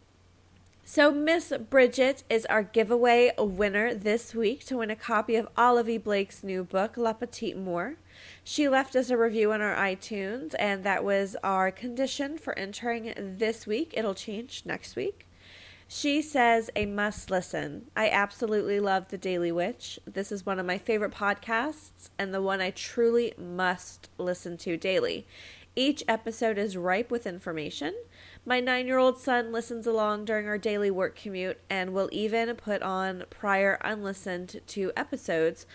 So 0.82 1.12
Miss 1.12 1.52
Bridget 1.68 2.24
is 2.30 2.46
our 2.46 2.62
giveaway 2.62 3.30
winner 3.36 3.92
this 3.92 4.34
week 4.34 4.64
to 4.64 4.78
win 4.78 4.90
a 4.90 4.96
copy 4.96 5.36
of 5.36 5.48
Olivia 5.58 6.00
Blake's 6.00 6.42
new 6.42 6.64
book, 6.64 6.96
La 6.96 7.12
Petite 7.12 7.58
Mort. 7.58 7.98
She 8.42 8.66
left 8.66 8.96
us 8.96 9.10
a 9.10 9.18
review 9.18 9.52
on 9.52 9.60
our 9.60 9.76
iTunes, 9.76 10.54
and 10.58 10.84
that 10.84 11.04
was 11.04 11.36
our 11.44 11.70
condition 11.70 12.38
for 12.38 12.58
entering 12.58 13.12
this 13.38 13.66
week. 13.66 13.92
It'll 13.94 14.14
change 14.14 14.62
next 14.64 14.96
week. 14.96 15.26
She 15.86 16.22
says 16.22 16.70
a 16.74 16.86
must 16.86 17.30
listen. 17.30 17.86
I 17.94 18.08
absolutely 18.08 18.80
love 18.80 19.08
The 19.08 19.18
Daily 19.18 19.52
Witch. 19.52 19.98
This 20.06 20.32
is 20.32 20.46
one 20.46 20.58
of 20.58 20.66
my 20.66 20.78
favorite 20.78 21.12
podcasts 21.12 22.08
and 22.18 22.32
the 22.32 22.42
one 22.42 22.60
I 22.60 22.70
truly 22.70 23.34
must 23.36 24.08
listen 24.18 24.56
to 24.58 24.76
daily. 24.76 25.26
Each 25.76 26.02
episode 26.08 26.56
is 26.56 26.76
ripe 26.76 27.10
with 27.10 27.26
information. 27.26 27.94
My 28.46 28.60
nine 28.60 28.86
year 28.86 28.98
old 28.98 29.18
son 29.18 29.52
listens 29.52 29.86
along 29.86 30.24
during 30.24 30.48
our 30.48 30.58
daily 30.58 30.90
work 30.90 31.16
commute 31.16 31.60
and 31.68 31.92
will 31.92 32.08
even 32.12 32.54
put 32.56 32.80
on 32.82 33.24
prior 33.28 33.78
unlistened 33.82 34.60
to 34.68 34.92
episodes 34.96 35.66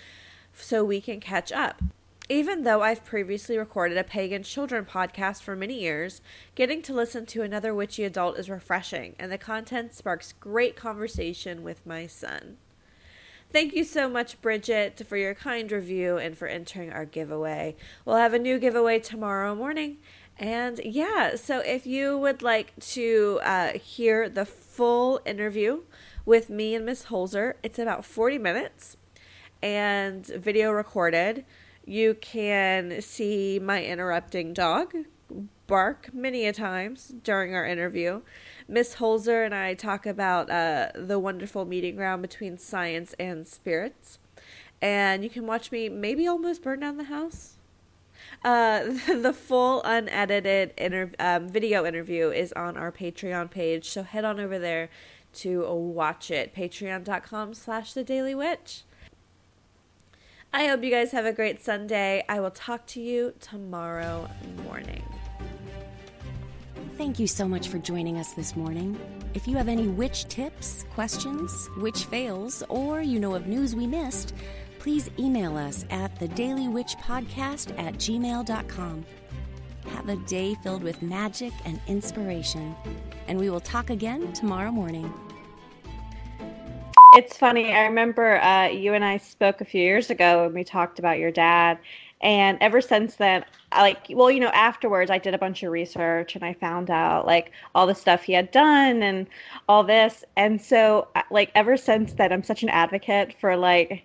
so 0.53 0.83
we 0.83 1.01
can 1.01 1.19
catch 1.19 1.51
up. 1.51 1.81
Even 2.31 2.61
though 2.61 2.83
I've 2.83 3.03
previously 3.03 3.57
recorded 3.57 3.97
a 3.97 4.03
pagan 4.03 4.43
children 4.43 4.85
podcast 4.85 5.41
for 5.41 5.55
many 5.55 5.79
years, 5.79 6.21
getting 6.53 6.83
to 6.83 6.93
listen 6.93 7.25
to 7.25 7.41
another 7.41 7.73
witchy 7.73 8.03
adult 8.03 8.37
is 8.37 8.51
refreshing, 8.51 9.15
and 9.17 9.31
the 9.31 9.37
content 9.39 9.95
sparks 9.95 10.35
great 10.39 10.75
conversation 10.75 11.63
with 11.63 11.87
my 11.87 12.05
son. 12.05 12.57
Thank 13.51 13.73
you 13.73 13.83
so 13.83 14.07
much, 14.07 14.39
Bridget, 14.41 15.01
for 15.07 15.17
your 15.17 15.33
kind 15.33 15.71
review 15.71 16.19
and 16.19 16.37
for 16.37 16.47
entering 16.47 16.93
our 16.93 17.03
giveaway. 17.03 17.75
We'll 18.05 18.17
have 18.17 18.35
a 18.35 18.39
new 18.39 18.59
giveaway 18.59 18.99
tomorrow 18.99 19.55
morning. 19.55 19.97
And 20.37 20.79
yeah, 20.85 21.35
so 21.35 21.61
if 21.61 21.87
you 21.87 22.15
would 22.15 22.43
like 22.43 22.77
to 22.91 23.39
uh, 23.43 23.71
hear 23.79 24.29
the 24.29 24.45
full 24.45 25.19
interview 25.25 25.81
with 26.27 26.51
me 26.51 26.75
and 26.75 26.85
Miss 26.85 27.05
Holzer, 27.05 27.55
it's 27.63 27.79
about 27.79 28.05
40 28.05 28.37
minutes 28.37 28.97
and 29.63 30.27
video 30.27 30.69
recorded 30.69 31.43
you 31.89 32.13
can 32.13 33.01
see 33.01 33.57
my 33.57 33.83
interrupting 33.83 34.53
dog 34.53 34.93
bark 35.65 36.13
many 36.13 36.45
a 36.45 36.53
times 36.53 37.15
during 37.23 37.55
our 37.55 37.65
interview. 37.65 38.21
Miss 38.67 38.95
Holzer 38.95 39.43
and 39.43 39.55
I 39.55 39.73
talk 39.73 40.05
about 40.05 40.51
uh, 40.51 40.89
the 40.93 41.17
wonderful 41.17 41.65
meeting 41.65 41.95
ground 41.95 42.21
between 42.21 42.59
science 42.59 43.15
and 43.19 43.47
spirits. 43.47 44.19
And 44.79 45.23
you 45.23 45.31
can 45.31 45.47
watch 45.47 45.71
me 45.71 45.89
maybe 45.89 46.27
almost 46.27 46.61
burn 46.61 46.81
down 46.81 46.97
the 46.97 47.05
house. 47.05 47.55
Uh, 48.43 48.83
the 49.07 49.33
full 49.33 49.81
unedited 49.83 50.75
inter- 50.77 51.11
um, 51.17 51.49
video 51.49 51.87
interview 51.87 52.29
is 52.29 52.53
on 52.53 52.77
our 52.77 52.91
Patreon 52.91 53.49
page, 53.49 53.89
so 53.89 54.03
head 54.03 54.23
on 54.23 54.39
over 54.39 54.59
there 54.59 54.89
to 55.33 55.67
watch 55.73 56.29
it. 56.29 56.53
Patreon.com 56.55 57.55
slash 57.55 57.93
The 57.93 58.03
Daily 58.03 58.35
Witch. 58.35 58.83
I 60.51 60.65
hope 60.65 60.83
you 60.83 60.89
guys 60.89 61.11
have 61.11 61.25
a 61.25 61.33
great 61.33 61.63
Sunday. 61.63 62.23
I 62.27 62.39
will 62.39 62.51
talk 62.51 62.85
to 62.87 63.01
you 63.01 63.33
tomorrow 63.39 64.27
morning. 64.63 65.03
Thank 66.97 67.19
you 67.19 67.27
so 67.27 67.47
much 67.47 67.67
for 67.67 67.77
joining 67.77 68.17
us 68.17 68.33
this 68.33 68.55
morning. 68.55 68.99
If 69.35 69.47
you 69.47 69.55
have 69.57 69.69
any 69.69 69.87
witch 69.87 70.27
tips, 70.27 70.85
questions, 70.93 71.69
witch 71.77 72.05
fails, 72.05 72.63
or 72.67 73.01
you 73.01 73.19
know 73.19 73.35
of 73.35 73.45
news 73.45 73.75
we 73.75 73.85
missed, 73.85 74.33
please 74.79 75.09
email 75.19 75.55
us 75.55 75.85
at 75.91 76.17
the 76.19 76.27
Daily 76.29 76.67
Witch 76.67 76.95
Podcast 76.97 77.77
at 77.79 77.93
gmail.com. 77.95 79.05
have 79.85 80.09
a 80.09 80.15
day 80.27 80.55
filled 80.55 80.83
with 80.83 81.01
magic 81.03 81.53
and 81.63 81.79
inspiration. 81.87 82.75
And 83.27 83.37
we 83.37 83.51
will 83.51 83.59
talk 83.59 83.91
again 83.91 84.33
tomorrow 84.33 84.71
morning. 84.71 85.13
It's 87.15 87.37
funny. 87.37 87.73
I 87.73 87.83
remember 87.85 88.39
uh, 88.41 88.67
you 88.67 88.93
and 88.93 89.03
I 89.03 89.17
spoke 89.17 89.61
a 89.61 89.65
few 89.65 89.81
years 89.81 90.09
ago 90.09 90.45
and 90.45 90.53
we 90.53 90.63
talked 90.63 90.99
about 90.99 91.17
your 91.17 91.31
dad. 91.31 91.79
And 92.21 92.57
ever 92.61 92.81
since 92.81 93.15
then, 93.15 93.45
I 93.71 93.81
like, 93.81 94.07
well, 94.11 94.29
you 94.29 94.39
know, 94.39 94.49
afterwards, 94.49 95.09
I 95.09 95.17
did 95.17 95.33
a 95.33 95.37
bunch 95.37 95.63
of 95.63 95.71
research 95.71 96.35
and 96.35 96.43
I 96.45 96.53
found 96.53 96.89
out 96.91 97.25
like 97.25 97.51
all 97.73 97.87
the 97.87 97.95
stuff 97.95 98.23
he 98.23 98.33
had 98.33 98.51
done 98.51 99.01
and 99.01 99.27
all 99.67 99.83
this. 99.83 100.23
And 100.37 100.61
so, 100.61 101.07
like, 101.31 101.51
ever 101.55 101.77
since 101.77 102.13
then, 102.13 102.31
I'm 102.31 102.43
such 102.43 102.61
an 102.63 102.69
advocate 102.69 103.33
for 103.39 103.55
like, 103.55 104.03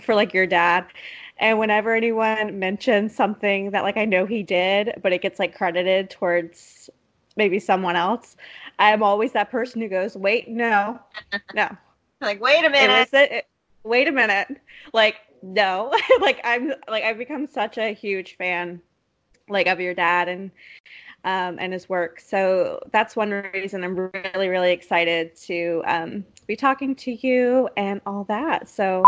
for 0.00 0.14
like 0.14 0.34
your 0.34 0.46
dad. 0.46 0.84
And 1.38 1.58
whenever 1.58 1.94
anyone 1.94 2.58
mentions 2.58 3.14
something 3.16 3.70
that 3.72 3.82
like 3.82 3.96
I 3.96 4.04
know 4.04 4.26
he 4.26 4.42
did, 4.42 5.00
but 5.02 5.12
it 5.12 5.22
gets 5.22 5.38
like 5.38 5.56
credited 5.56 6.10
towards 6.10 6.90
maybe 7.36 7.58
someone 7.58 7.96
else, 7.96 8.36
I'm 8.78 9.02
always 9.02 9.32
that 9.32 9.50
person 9.50 9.80
who 9.80 9.88
goes, 9.88 10.16
"Wait, 10.16 10.48
no, 10.48 11.00
no." 11.54 11.76
Like, 12.24 12.40
wait 12.40 12.64
a 12.64 12.70
minute. 12.70 13.08
It 13.12 13.32
it, 13.32 13.46
wait 13.82 14.08
a 14.08 14.12
minute. 14.12 14.48
Like, 14.92 15.16
no. 15.42 15.92
like 16.20 16.40
I'm 16.44 16.72
like 16.88 17.04
I've 17.04 17.18
become 17.18 17.46
such 17.46 17.78
a 17.78 17.92
huge 17.92 18.36
fan 18.36 18.80
like 19.48 19.66
of 19.66 19.80
your 19.80 19.94
dad 19.94 20.28
and 20.28 20.50
um, 21.24 21.56
and 21.58 21.72
his 21.72 21.88
work. 21.88 22.20
So 22.20 22.80
that's 22.92 23.16
one 23.16 23.30
reason 23.30 23.82
I'm 23.82 23.96
really, 23.96 24.48
really 24.48 24.72
excited 24.72 25.34
to 25.36 25.82
um, 25.86 26.24
be 26.46 26.54
talking 26.54 26.94
to 26.96 27.26
you 27.26 27.68
and 27.76 28.00
all 28.04 28.24
that. 28.24 28.68
So 28.68 29.02